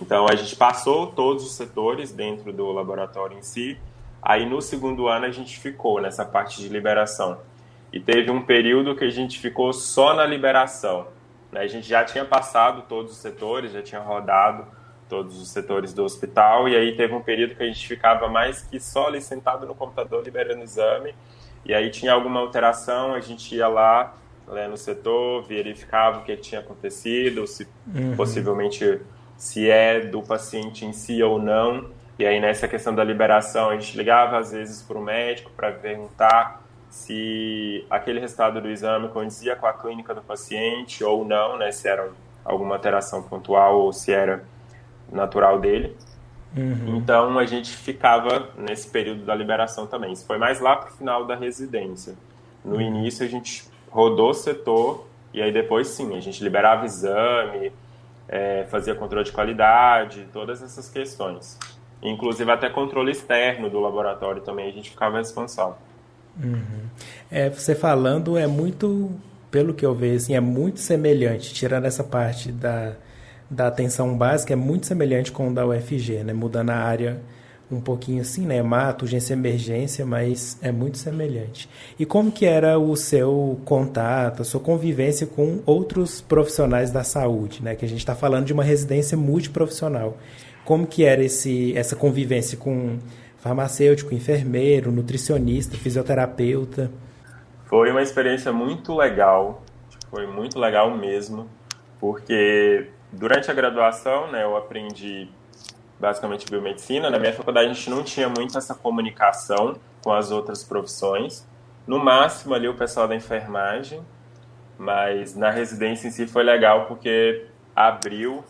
[0.01, 3.77] Então, a gente passou todos os setores dentro do laboratório em si.
[4.21, 7.37] Aí, no segundo ano, a gente ficou nessa parte de liberação.
[7.91, 11.07] E teve um período que a gente ficou só na liberação.
[11.51, 11.61] Né?
[11.61, 14.78] A gente já tinha passado todos os setores, já tinha rodado
[15.09, 16.69] todos os setores do hospital.
[16.69, 19.75] E aí, teve um período que a gente ficava mais que só ali sentado no
[19.75, 21.13] computador liberando exame
[21.65, 24.15] e aí tinha alguma alteração, a gente ia lá
[24.47, 28.15] né, no setor, verificava o que tinha acontecido, se uhum.
[28.15, 29.01] possivelmente
[29.37, 31.89] se é do paciente em si ou não.
[32.17, 35.71] E aí nessa questão da liberação, a gente ligava às vezes para o médico para
[35.71, 41.71] perguntar se aquele resultado do exame condizia com a clínica do paciente ou não, né,
[41.71, 42.09] se era
[42.43, 44.43] alguma alteração pontual ou se era
[45.11, 45.95] natural dele.
[46.55, 46.97] Uhum.
[46.97, 50.11] Então a gente ficava nesse período da liberação também.
[50.11, 52.15] Isso foi mais lá para o final da residência.
[52.63, 52.81] No uhum.
[52.81, 57.71] início a gente rodou o setor e aí depois sim, a gente liberava exame,
[58.27, 61.57] é, fazia controle de qualidade, todas essas questões.
[62.01, 65.77] Inclusive até controle externo do laboratório também a gente ficava responsável.
[66.41, 66.89] Uhum.
[67.29, 69.11] É, você falando é muito,
[69.51, 72.95] pelo que eu vejo, assim, é muito semelhante, tirando essa parte da
[73.49, 76.33] da atenção básica é muito semelhante com o da UFG, né?
[76.33, 77.19] Mudando a área
[77.71, 78.61] um pouquinho assim, né?
[78.61, 81.69] Mato, urgência emergência, mas é muito semelhante.
[81.99, 87.63] E como que era o seu contato, a sua convivência com outros profissionais da saúde,
[87.63, 87.75] né?
[87.75, 90.17] Que a gente está falando de uma residência multiprofissional.
[90.65, 92.99] como que era esse, essa convivência com
[93.37, 96.91] farmacêutico, enfermeiro, nutricionista, fisioterapeuta?
[97.65, 99.63] Foi uma experiência muito legal,
[100.11, 101.47] foi muito legal mesmo,
[101.99, 105.29] porque durante a graduação, né, eu aprendi
[105.99, 107.09] basicamente biomedicina.
[107.09, 111.47] Na minha faculdade a gente não tinha muito essa comunicação com as outras profissões.
[111.85, 114.01] No máximo ali o pessoal da enfermagem,
[114.77, 117.45] mas na residência em si foi legal porque
[117.75, 118.43] abriu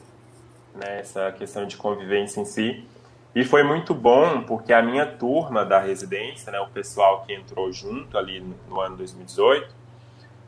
[0.76, 2.86] né, essa questão de convivência em si.
[3.34, 7.72] E foi muito bom porque a minha turma da residência, né, o pessoal que entrou
[7.72, 9.79] junto ali no ano 2018,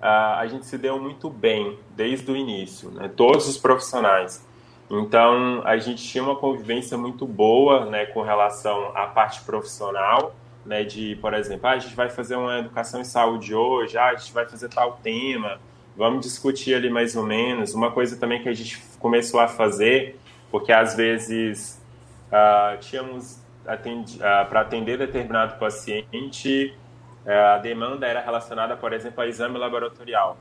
[0.02, 4.46] a gente se deu muito bem desde o início, né, todos os profissionais.
[4.90, 10.36] Então, a gente tinha uma convivência muito boa né, com relação à parte profissional,
[10.66, 14.10] né, de, por exemplo, ah, a gente vai fazer uma educação em saúde hoje, ah,
[14.10, 15.60] a gente vai fazer tal tema,
[15.96, 17.74] vamos discutir ali mais ou menos.
[17.74, 20.20] Uma coisa também que a gente começou a fazer,
[20.52, 21.82] porque às vezes
[22.28, 23.36] uh, tínhamos
[23.66, 26.74] uh, ah, para atender determinado paciente,
[27.26, 30.38] a demanda era relacionada, por exemplo, a exame laboratorial.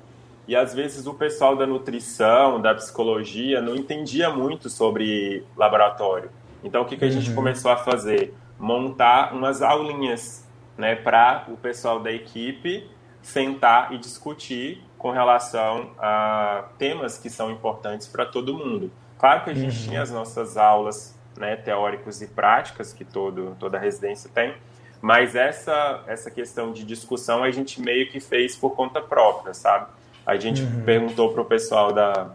[0.48, 6.30] E às vezes o pessoal da nutrição, da psicologia, não entendia muito sobre laboratório.
[6.64, 7.12] Então o que, que a uhum.
[7.12, 8.34] gente começou a fazer?
[8.58, 12.88] Montar umas aulinhas né, para o pessoal da equipe
[13.22, 18.90] sentar e discutir com relação a temas que são importantes para todo mundo.
[19.18, 19.88] Claro que a gente uhum.
[19.88, 24.54] tinha as nossas aulas né, teóricas e práticas que todo, toda residência tem,
[25.00, 29.86] mas essa, essa questão de discussão a gente meio que fez por conta própria, sabe?
[30.26, 30.82] A gente uhum.
[30.84, 32.30] perguntou para o pessoal da,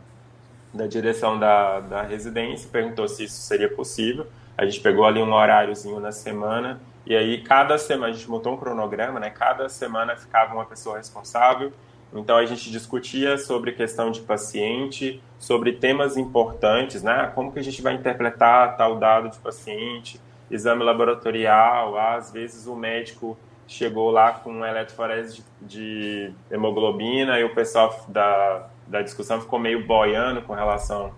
[0.74, 4.28] da direção da, da residência, perguntou se isso seria possível.
[4.58, 8.54] A gente pegou ali um horáriozinho na semana e aí cada semana a gente montou
[8.54, 9.30] um cronograma, né?
[9.30, 11.72] Cada semana ficava uma pessoa responsável.
[12.14, 17.32] Então a gente discutia sobre questão de paciente, sobre temas importantes, né?
[17.36, 20.20] Como que a gente vai interpretar tal dado de paciente,
[20.50, 27.44] exame laboratorial, às vezes o médico chegou lá com um eletroforese de, de hemoglobina e
[27.44, 31.12] o pessoal da, da discussão ficou meio boiando com relação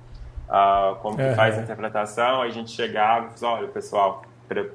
[0.50, 2.42] a como que faz a interpretação.
[2.42, 4.22] Aí a gente chegava e olha, pessoal,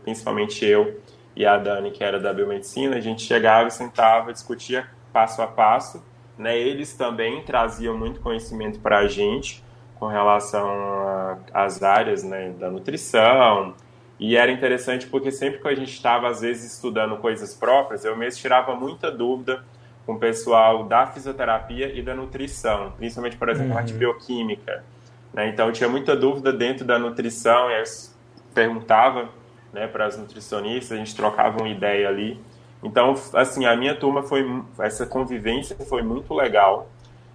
[0.04, 1.00] principalmente eu
[1.34, 5.46] e a Dani, que era da biomedicina, a gente chegava e sentava, discutia passo a
[5.46, 6.04] passo.
[6.36, 6.58] Né?
[6.58, 9.62] Eles também traziam muito conhecimento para a gente
[9.98, 13.74] com relação às áreas né, da nutrição,
[14.22, 18.16] e era interessante porque sempre que a gente estava, às vezes, estudando coisas próprias, eu
[18.16, 19.64] mesmo tirava muita dúvida
[20.06, 23.74] com o pessoal da fisioterapia e da nutrição, principalmente, por exemplo, uhum.
[23.74, 24.84] parte bioquímica.
[25.34, 25.48] Né?
[25.48, 27.82] Então, eu tinha muita dúvida dentro da nutrição, e eu
[28.54, 29.28] perguntava
[29.72, 32.40] né, para as nutricionistas, a gente trocava uma ideia ali.
[32.80, 34.46] Então, assim, a minha turma foi,
[34.78, 36.88] essa convivência foi muito legal,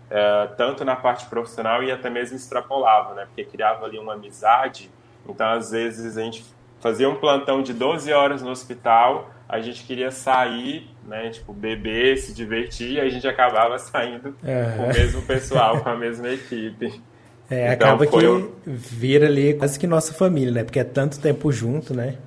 [0.09, 4.89] é, tanto na parte profissional e até mesmo extrapolava, né, porque criava ali uma amizade.
[5.27, 9.83] Então, às vezes, a gente fazia um plantão de 12 horas no hospital, a gente
[9.83, 15.21] queria sair, né, tipo, beber, se divertir, e a gente acabava saindo com o mesmo
[15.21, 17.01] pessoal, com a mesma equipe.
[17.49, 18.51] É, então, acaba que um...
[18.65, 20.63] vira ali quase que nossa família, né?
[20.65, 22.17] Porque é tanto tempo junto, né?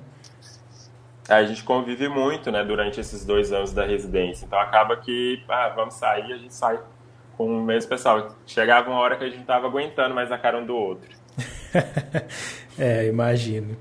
[1.29, 4.45] A gente convive muito, né, durante esses dois anos da residência.
[4.45, 6.79] Então acaba que, ah, vamos sair, a gente sai
[7.37, 8.35] com o mesmo pessoal.
[8.45, 11.09] Chegava uma hora que a gente não estava aguentando mais a cara um do outro.
[12.77, 13.77] é, imagino.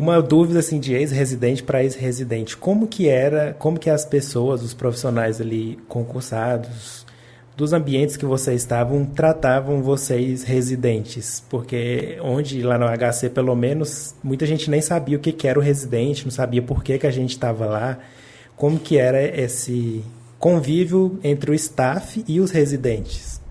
[0.00, 4.72] Uma dúvida assim de ex-residente para ex-residente, como que era, como que as pessoas, os
[4.72, 7.06] profissionais ali concursados,
[7.54, 11.44] dos ambientes que vocês estavam, tratavam vocês residentes?
[11.50, 15.58] Porque onde lá no HC, pelo menos, muita gente nem sabia o que, que era
[15.58, 17.98] o residente, não sabia por que, que a gente estava lá.
[18.56, 20.02] Como que era esse
[20.38, 23.42] convívio entre o staff e os residentes?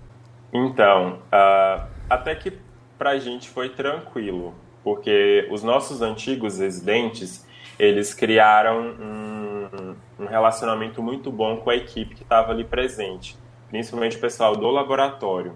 [0.52, 2.52] Então, uh, até que
[2.98, 7.46] para a gente foi tranquilo porque os nossos antigos residentes
[7.78, 13.38] eles criaram um, um relacionamento muito bom com a equipe que estava ali presente,
[13.70, 15.54] principalmente o pessoal do laboratório.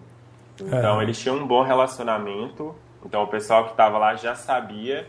[0.60, 2.74] Então, eles tinham um bom relacionamento.
[3.04, 5.08] Então, o pessoal que estava lá já sabia,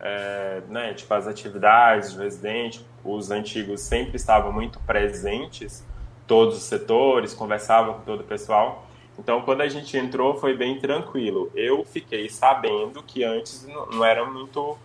[0.00, 2.84] é, né, tipo, as atividades do residente.
[3.04, 5.86] Os antigos sempre estavam muito presentes,
[6.26, 8.86] todos os setores, conversavam com todo o pessoal.
[9.20, 11.50] Então, quando a gente entrou, foi bem tranquilo.
[11.54, 14.78] Eu fiquei sabendo que antes não era muito.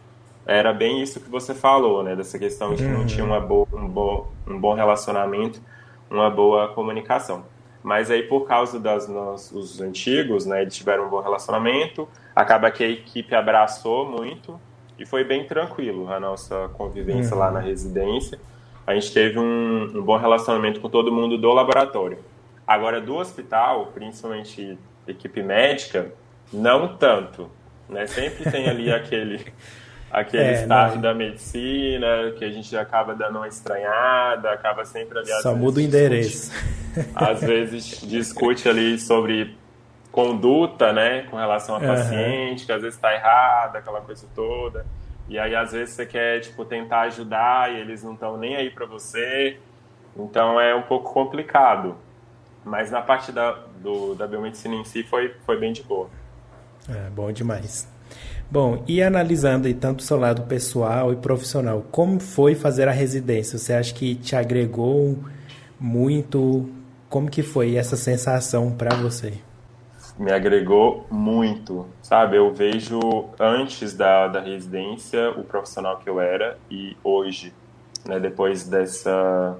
[0.46, 2.18] Era bem isso que você falou, né?
[2.18, 5.62] Dessa questão de que não tinha uma boa, um, bo, um bom relacionamento,
[6.12, 7.46] uma boa comunicação.
[7.82, 12.84] Mas aí, por causa dos nossos antigos, né, eles tiveram um bom relacionamento, acaba que
[12.84, 14.60] a equipe abraçou muito
[15.00, 17.40] e foi bem tranquilo a nossa convivência uhum.
[17.40, 18.38] lá na residência.
[18.86, 22.20] A gente teve um, um bom relacionamento com todo mundo do laboratório.
[22.68, 26.12] Agora, do hospital, principalmente equipe médica,
[26.52, 27.50] não tanto.
[27.88, 28.08] Né?
[28.08, 29.46] Sempre tem ali aquele,
[30.10, 31.00] aquele é, não.
[31.00, 35.30] da medicina que a gente acaba dando uma estranhada, acaba sempre ali.
[35.42, 36.52] Só muda o endereço.
[36.52, 39.56] Discute, às vezes discute ali sobre
[40.12, 41.88] conduta, né, com relação ao uhum.
[41.88, 44.86] paciente, que às vezes está errada, aquela coisa toda.
[45.28, 48.70] E aí às vezes você quer tipo tentar ajudar e eles não estão nem aí
[48.70, 49.60] para você.
[50.16, 51.98] Então é um pouco complicado.
[52.66, 56.10] Mas na parte da, do, da biomedicina em si foi, foi bem de boa.
[56.90, 57.88] É, bom demais.
[58.50, 62.92] Bom, e analisando aí tanto o seu lado pessoal e profissional, como foi fazer a
[62.92, 63.58] residência?
[63.58, 65.18] Você acha que te agregou
[65.80, 66.70] muito?
[67.10, 69.34] Como que foi essa sensação para você?
[70.18, 72.38] Me agregou muito, sabe?
[72.38, 73.00] Eu vejo
[73.40, 77.54] antes da, da residência o profissional que eu era e hoje,
[78.06, 79.58] né, depois dessa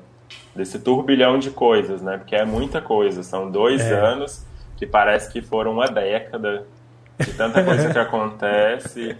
[0.56, 2.18] desse turbilhão de coisas, né?
[2.18, 3.24] Porque é muita coisa.
[3.24, 3.94] São dois é.
[3.94, 4.46] anos
[4.78, 6.66] que parece que foram uma década
[7.20, 9.18] de tanta coisa que acontece,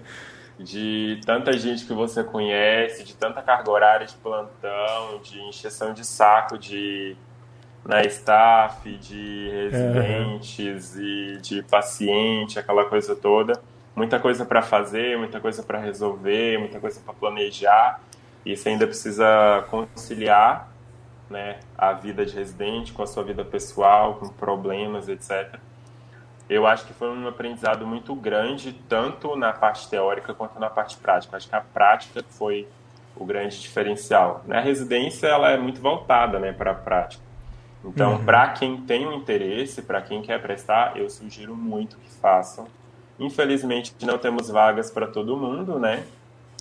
[0.60, 6.06] de tanta gente que você conhece, de tanta carga horária de plantão, de encheção de
[6.06, 7.16] saco de
[7.86, 13.62] na né, staff, de residentes e de paciente, aquela coisa toda.
[13.96, 18.02] Muita coisa para fazer, muita coisa para resolver, muita coisa para planejar.
[18.44, 20.75] E você ainda precisa conciliar
[21.30, 25.60] né, a vida de residente com a sua vida pessoal, com problemas, etc.
[26.48, 30.98] Eu acho que foi um aprendizado muito grande, tanto na parte teórica quanto na parte
[30.98, 31.38] prática.
[31.38, 32.68] Acho que a prática foi
[33.16, 34.44] o grande diferencial.
[34.50, 37.24] A residência ela é muito voltada né, para a prática.
[37.84, 38.26] Então, uhum.
[38.26, 42.68] para quem tem um interesse, para quem quer prestar, eu sugiro muito que façam.
[43.20, 46.04] Infelizmente, não temos vagas para todo mundo, né?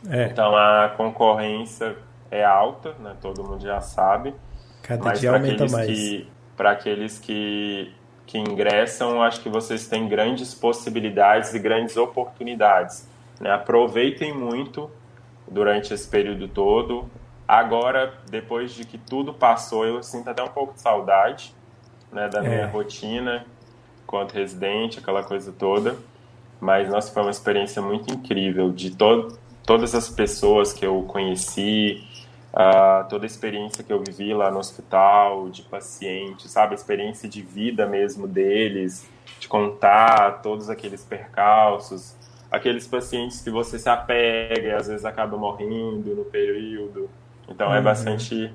[0.09, 0.27] É.
[0.27, 1.97] Então, a concorrência
[2.31, 3.17] é alta, né?
[3.21, 4.35] todo mundo já sabe.
[4.85, 6.25] Cada Mas dia aumenta mais.
[6.57, 7.91] Para aqueles que,
[8.27, 13.09] que ingressam, acho que vocês têm grandes possibilidades e grandes oportunidades.
[13.41, 13.51] Né?
[13.51, 14.89] Aproveitem muito
[15.51, 17.11] durante esse período todo.
[17.49, 21.53] Agora, depois de que tudo passou, eu sinto até um pouco de saudade
[22.13, 22.67] né, da minha é.
[22.67, 23.45] rotina
[24.07, 25.97] quanto residente, aquela coisa toda.
[26.61, 32.07] Mas, nossa, foi uma experiência muito incrível de to todas as pessoas que eu conheci,
[32.55, 36.73] uh, toda a experiência que eu vivi lá no hospital, de paciente, sabe?
[36.73, 39.09] A experiência de vida mesmo deles,
[39.41, 42.17] de contar todos aqueles percalços,
[42.51, 47.11] aqueles pacientes que você se apega e às vezes acaba morrendo no período.
[47.49, 47.77] Então é uhum.
[47.77, 48.53] é bastante.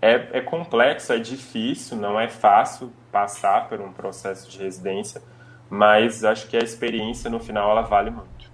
[0.00, 5.20] É, é complexo, é difícil, não é fácil passar por um processo de residência,
[5.68, 8.48] mas acho que a experiência no final ela vale muito.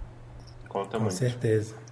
[0.67, 1.13] Conta Com muito.
[1.13, 1.84] Com certeza.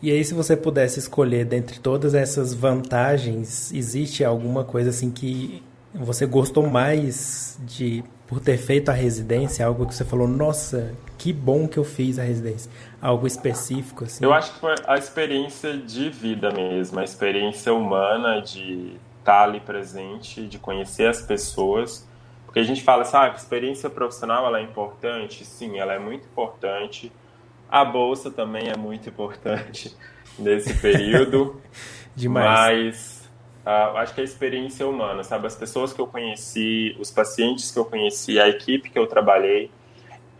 [0.00, 5.62] E aí, se você pudesse escolher dentre todas essas vantagens, existe alguma coisa assim que
[5.92, 9.66] você gostou mais de por ter feito a residência?
[9.66, 12.70] Algo que você falou, nossa, que bom que eu fiz a residência?
[13.02, 14.24] Algo específico assim?
[14.24, 19.58] Eu acho que foi a experiência de vida mesmo, a experiência humana de estar ali
[19.58, 22.06] presente, de conhecer as pessoas.
[22.44, 25.44] Porque a gente fala assim, ah, a experiência profissional ela é importante?
[25.44, 27.10] Sim, ela é muito importante
[27.70, 29.94] a bolsa também é muito importante
[30.38, 31.60] nesse período.
[32.14, 32.46] Demais.
[32.46, 33.30] Mas
[33.66, 35.46] uh, acho que a experiência humana, sabe?
[35.46, 39.70] As pessoas que eu conheci, os pacientes que eu conheci, a equipe que eu trabalhei,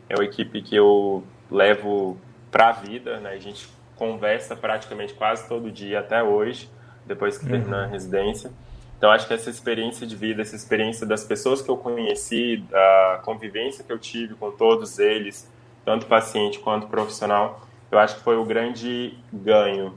[0.08, 2.16] é uma equipe que eu levo
[2.50, 3.30] para a vida, né?
[3.30, 6.70] A gente conversa praticamente quase todo dia até hoje,
[7.04, 7.50] depois que uhum.
[7.50, 8.50] termina a residência.
[8.96, 13.20] Então, acho que essa experiência de vida, essa experiência das pessoas que eu conheci, a
[13.22, 15.48] convivência que eu tive com todos eles,
[15.88, 19.94] tanto paciente quanto profissional, eu acho que foi o grande ganho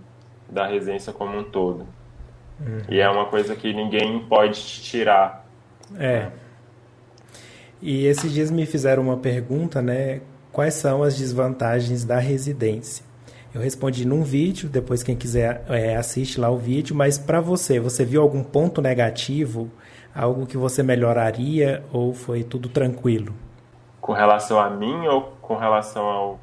[0.49, 1.85] da residência como um todo.
[2.61, 2.81] Uhum.
[2.87, 5.45] E é uma coisa que ninguém pode tirar.
[5.99, 6.29] É.
[7.81, 10.21] E esses dias me fizeram uma pergunta, né?
[10.49, 13.03] Quais são as desvantagens da residência?
[13.53, 17.81] Eu respondi num vídeo, depois quem quiser é, assiste lá o vídeo, mas para você,
[17.81, 19.69] você viu algum ponto negativo?
[20.15, 23.33] Algo que você melhoraria ou foi tudo tranquilo?
[24.01, 26.39] Com relação a mim ou com relação ao,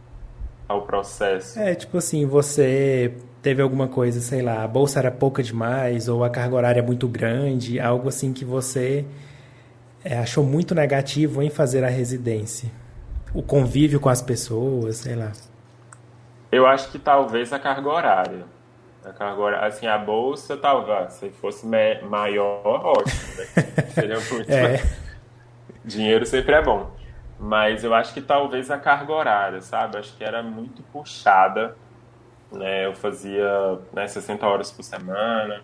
[0.68, 1.58] ao processo?
[1.58, 6.24] É, tipo assim, você teve alguma coisa, sei lá, a bolsa era pouca demais ou
[6.24, 9.04] a carga horária muito grande, algo assim que você
[10.04, 12.70] é, achou muito negativo em fazer a residência?
[13.34, 15.32] O convívio com as pessoas, sei lá.
[16.50, 18.44] Eu acho que talvez a carga horária.
[19.04, 23.64] A carga horária, assim, a bolsa tava, se fosse maior, ótimo, né?
[23.94, 24.82] Seria muito é.
[25.84, 26.90] Dinheiro sempre é bom.
[27.38, 29.96] Mas eu acho que talvez a carga horária, sabe?
[29.96, 31.76] Acho que era muito puxada.
[32.50, 32.86] Né?
[32.86, 35.62] Eu fazia né, 60 horas por semana.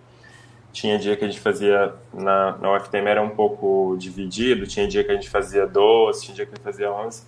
[0.73, 4.67] Tinha dia que a gente fazia, na, na UFTM era um pouco dividido.
[4.67, 7.25] Tinha dia que a gente fazia 12, tinha dia que a gente fazia 11.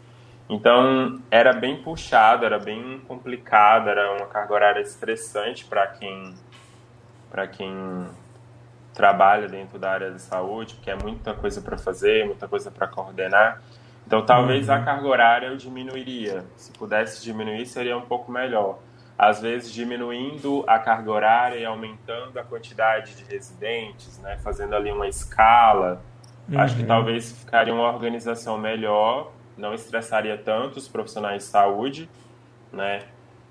[0.49, 6.35] Então, era bem puxado, era bem complicado, era uma carga horária estressante para quem,
[7.57, 8.07] quem
[8.95, 12.87] trabalha dentro da área de saúde, porque é muita coisa para fazer, muita coisa para
[12.87, 13.61] coordenar.
[14.07, 14.75] Então, talvez uhum.
[14.75, 16.45] a carga horária eu diminuiria.
[16.57, 18.79] Se pudesse diminuir, seria um pouco melhor.
[19.19, 24.39] Às vezes, diminuindo a carga horária e aumentando a quantidade de residentes, né?
[24.45, 26.03] fazendo ali uma escala.
[26.49, 26.61] Uhum.
[26.61, 26.89] Acho que uhum.
[26.89, 32.09] talvez ficaria uma organização melhor, não estressaria tanto os profissionais de saúde,
[32.73, 33.01] né?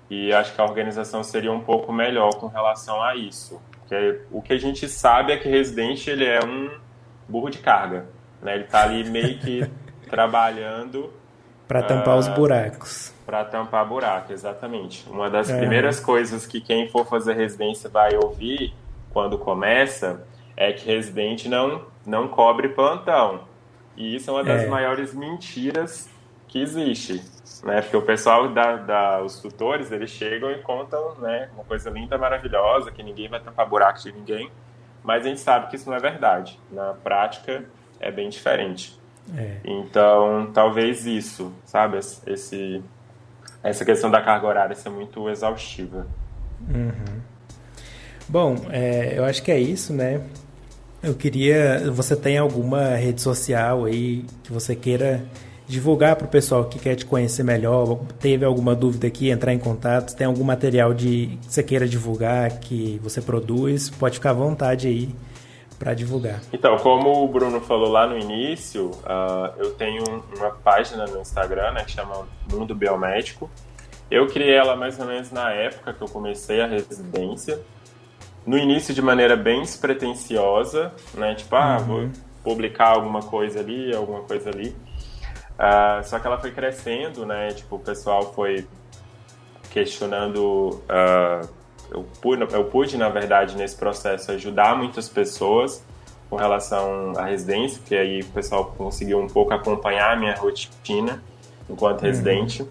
[0.08, 3.60] E acho que a organização seria um pouco melhor com relação a isso.
[3.80, 6.70] Porque o que a gente sabe é que residente ele é um
[7.28, 8.06] burro de carga,
[8.40, 8.54] né?
[8.54, 9.68] Ele está ali meio que
[10.08, 11.12] trabalhando
[11.66, 13.14] para tampar uh, os ah, buracos.
[13.24, 15.08] Para tampar buraco, exatamente.
[15.10, 15.58] Uma das é.
[15.58, 18.72] primeiras coisas que quem for fazer residência vai ouvir
[19.12, 20.24] quando começa
[20.56, 23.40] é que residente não não cobre plantão.
[23.96, 24.66] E isso é uma das é.
[24.66, 26.08] maiores mentiras
[26.46, 27.20] que existe,
[27.64, 27.82] né?
[27.82, 32.16] Porque o pessoal da, da, os tutores, eles chegam e contam, né, uma coisa linda,
[32.16, 34.50] maravilhosa, que ninguém vai tampar buraco de ninguém,
[35.02, 36.60] mas a gente sabe que isso não é verdade.
[36.70, 37.64] Na prática
[37.98, 39.00] é bem diferente.
[39.34, 39.56] É.
[39.64, 41.98] Então, talvez isso, sabe?
[42.26, 42.82] Esse,
[43.62, 46.06] essa questão da carga horária ser muito exaustiva.
[46.68, 47.20] Uhum.
[48.28, 50.20] Bom, é, eu acho que é isso, né?
[51.02, 51.90] Eu queria.
[51.92, 55.24] Você tem alguma rede social aí que você queira
[55.66, 58.00] divulgar para o pessoal que quer te conhecer melhor?
[58.18, 60.14] Teve alguma dúvida aqui, entrar em contato?
[60.14, 63.90] Tem algum material de, que você queira divulgar que você produz?
[63.90, 65.14] Pode ficar à vontade aí
[65.78, 66.40] para divulgar.
[66.52, 70.04] Então, como o Bruno falou lá no início, uh, eu tenho
[70.36, 73.50] uma página no Instagram né, que chama Mundo Biomédico.
[74.10, 77.60] Eu criei ela mais ou menos na época que eu comecei a residência.
[78.46, 81.34] No início, de maneira bem despretensiosa, né?
[81.34, 82.12] Tipo, ah, vou uhum.
[82.44, 84.68] publicar alguma coisa ali, alguma coisa ali.
[85.58, 87.48] Uh, só que ela foi crescendo, né?
[87.48, 88.66] Tipo, o pessoal foi
[89.70, 91.48] questionando uh,
[91.90, 95.84] eu pude, eu pude, na verdade, nesse processo ajudar muitas pessoas
[96.28, 101.22] com relação à residência, porque aí o pessoal conseguiu um pouco acompanhar a minha rotina
[101.68, 102.08] enquanto uhum.
[102.08, 102.66] residente.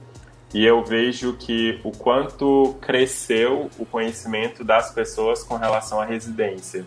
[0.53, 6.86] E eu vejo que o quanto cresceu o conhecimento das pessoas com relação à residência.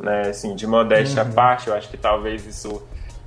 [0.00, 0.28] Né?
[0.28, 1.30] Assim, de modéstia uhum.
[1.30, 2.82] à parte, eu acho que talvez isso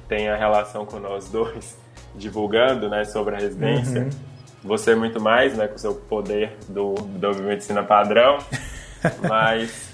[0.08, 1.78] tenha relação com nós dois
[2.16, 4.04] divulgando né, sobre a residência.
[4.04, 4.37] Uhum
[4.68, 8.38] você muito mais, né, com o seu poder do, do medicina padrão,
[9.28, 9.90] mas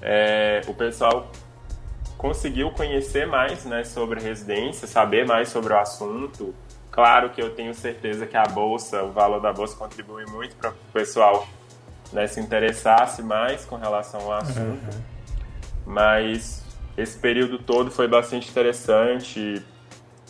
[0.00, 1.30] é, o pessoal
[2.16, 6.54] conseguiu conhecer mais, né, sobre residência, saber mais sobre o assunto.
[6.90, 10.70] Claro que eu tenho certeza que a bolsa, o valor da bolsa contribui muito para
[10.70, 11.46] o pessoal
[12.12, 14.60] né, se interessasse mais com relação ao assunto.
[14.60, 15.02] Uhum.
[15.86, 16.64] Mas
[16.96, 19.62] esse período todo foi bastante interessante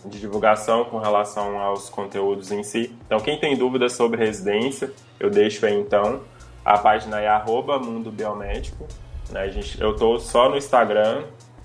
[0.05, 2.94] de divulgação com relação aos conteúdos em si.
[3.07, 6.20] Então, quem tem dúvidas sobre residência, eu deixo aí então.
[6.64, 8.86] A página é arroba Mundo Biomédico.
[9.30, 9.50] Né?
[9.50, 11.24] Gente, eu estou só no Instagram.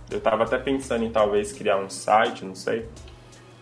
[0.10, 2.86] Eu estava até pensando em talvez criar um site, não sei.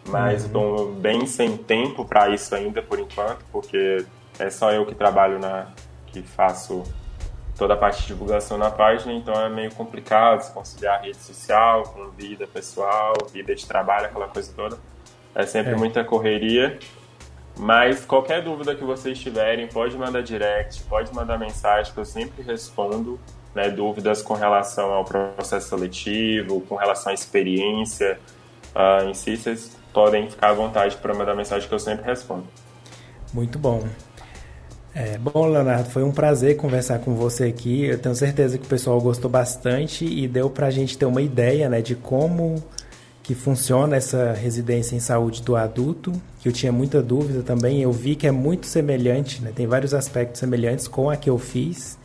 [0.07, 0.47] Mas uhum.
[0.47, 4.05] estou bem sem tempo para isso ainda por enquanto, porque
[4.39, 5.67] é só eu que trabalho na.
[6.07, 6.83] que faço
[7.57, 11.83] toda a parte de divulgação na página, então é meio complicado se conciliar rede social
[11.83, 14.77] com vida pessoal, vida de trabalho, aquela coisa toda.
[15.33, 15.75] É sempre é.
[15.75, 16.77] muita correria.
[17.59, 22.43] Mas qualquer dúvida que vocês tiverem, pode mandar direct, pode mandar mensagem, que eu sempre
[22.43, 23.19] respondo.
[23.55, 28.19] Né, dúvidas com relação ao processo seletivo, com relação à experiência
[28.75, 32.45] uh, em si, vocês podem ficar à vontade para mandar mensagem que eu sempre respondo.
[33.33, 33.83] Muito bom.
[34.99, 37.85] É, bom, Leonardo, foi um prazer conversar com você aqui.
[37.85, 41.21] Eu tenho certeza que o pessoal gostou bastante e deu para a gente ter uma
[41.21, 42.55] ideia né, de como
[43.21, 47.79] que funciona essa residência em saúde do adulto, que eu tinha muita dúvida também.
[47.79, 51.37] Eu vi que é muito semelhante, né, tem vários aspectos semelhantes com a que eu
[51.37, 51.95] fiz,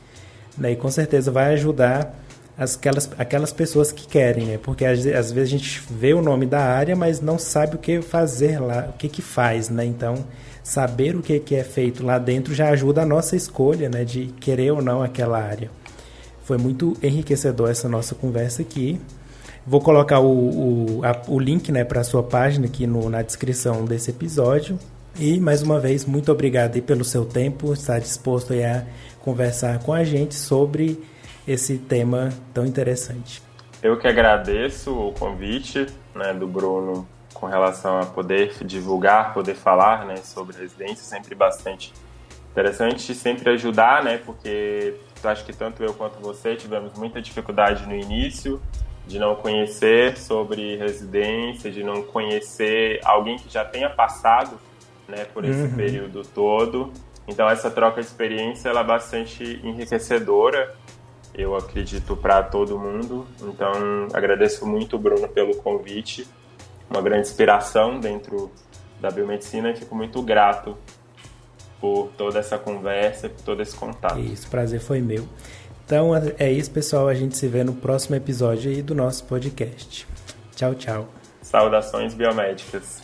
[0.59, 2.15] né, e com certeza vai ajudar
[2.59, 6.45] aquelas, aquelas pessoas que querem, né, porque às, às vezes a gente vê o nome
[6.45, 10.23] da área, mas não sabe o que fazer lá, o que, que faz, né, então
[10.63, 14.27] saber o que, que é feito lá dentro já ajuda a nossa escolha, né, de
[14.41, 15.71] querer ou não aquela área.
[16.45, 19.01] Foi muito enriquecedor essa nossa conversa aqui.
[19.67, 23.23] Vou colocar o, o, a, o link né, para a sua página aqui no, na
[23.23, 24.79] descrição desse episódio.
[25.19, 28.85] E mais uma vez, muito obrigado pelo seu tempo, estar disposto a
[29.21, 31.03] conversar com a gente sobre
[31.47, 33.43] esse tema tão interessante.
[33.83, 37.07] Eu que agradeço o convite né, do Bruno
[37.43, 41.93] com relação a poder divulgar, poder falar né, sobre residência, sempre bastante
[42.53, 47.97] interessante, sempre ajudar, né, porque acho que tanto eu quanto você tivemos muita dificuldade no
[47.97, 48.63] início
[49.09, 54.57] de não conhecer sobre residência, de não conhecer alguém que já tenha passado
[55.09, 55.75] né, por esse uhum.
[55.75, 56.93] período todo.
[57.27, 60.77] Então essa troca de experiência ela é bastante enriquecedora,
[61.35, 63.27] eu acredito para todo mundo.
[63.43, 63.73] Então
[64.13, 66.25] agradeço muito Bruno pelo convite,
[66.93, 68.51] uma grande inspiração dentro
[69.01, 70.77] da biomedicina e fico muito grato
[71.81, 74.21] por toda essa conversa, por todo esse contato.
[74.21, 75.27] Isso, prazer foi meu.
[75.85, 77.09] Então é isso, pessoal.
[77.09, 80.07] A gente se vê no próximo episódio aí do nosso podcast.
[80.55, 81.09] Tchau, tchau.
[81.43, 83.03] Saudações biomédicas.